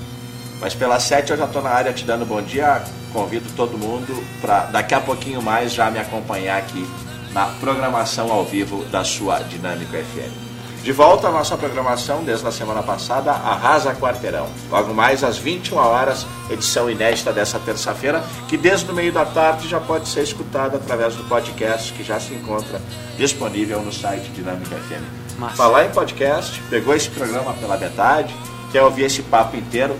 [0.59, 2.83] Mas pelas 7 eu já estou na área te dando bom dia.
[3.13, 6.85] Convido todo mundo para daqui a pouquinho mais já me acompanhar aqui
[7.31, 10.50] na programação ao vivo da sua Dinâmico FM.
[10.83, 14.47] De volta à nossa programação desde a semana passada, Arrasa Quarteirão.
[14.71, 19.67] Logo mais às 21 horas, edição inédita dessa terça-feira, que desde o meio da tarde
[19.67, 22.81] já pode ser escutada através do podcast que já se encontra
[23.15, 25.37] disponível no site Dinâmica FM.
[25.37, 25.55] Massa.
[25.55, 28.35] Falar em podcast, pegou esse programa pela metade,
[28.71, 29.95] quer ouvir esse papo inteiro,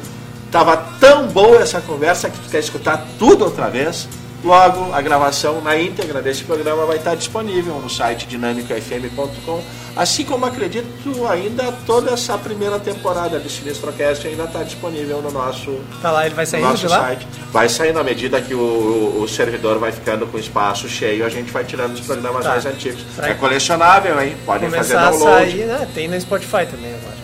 [0.51, 4.07] tava tão boa essa conversa que tu quer escutar tudo outra vez.
[4.43, 9.61] Logo, a gravação na íntegra desse programa vai estar disponível no site dinamicofm.com,
[9.95, 10.87] assim como acredito
[11.27, 16.33] ainda toda essa primeira temporada de Sinistrocast ainda está disponível no nosso, Tá lá, ele
[16.33, 17.01] vai no sair nosso de lá?
[17.01, 17.27] site.
[17.51, 21.29] Vai sair na medida que o, o- o servidor vai ficando com espaço cheio, a
[21.29, 22.49] gente vai tirando os programas Tá.
[22.49, 23.01] mais antigos.
[23.15, 24.35] Pra- É colecionável, hein?
[24.43, 25.51] Podem fazer Começar a download.
[25.51, 25.87] sair, né?
[25.93, 27.21] Tem no Spotify também agora.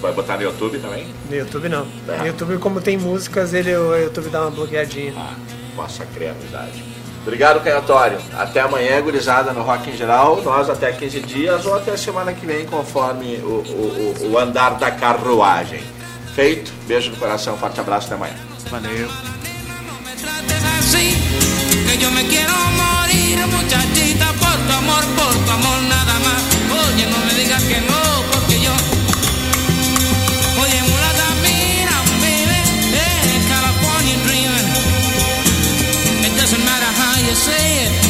[0.00, 1.06] Vai botar no YouTube também?
[1.30, 1.86] No YouTube não.
[2.08, 2.16] É.
[2.18, 5.12] No YouTube, como tem músicas, ele, o YouTube dá uma bloqueadinha.
[5.76, 6.82] Nossa criatividade.
[7.22, 8.18] Obrigado, Canhatório.
[8.36, 10.42] Até amanhã, gurizada, no Rock em Geral.
[10.42, 14.90] Nós até 15 dias ou até semana que vem, conforme o, o- o- andar da
[14.90, 15.82] carruagem.
[16.34, 16.72] Feito.
[16.86, 18.34] Beijo no coração, forte abraço, até amanhã.
[18.70, 19.08] Valeu.
[20.78, 21.14] así
[21.86, 26.42] que yo me quiero morir, muchachita, por tu amor, por tu amor nada más.
[26.88, 28.91] Oye, no me digas que no, porque yo.
[37.32, 38.01] I'm saying?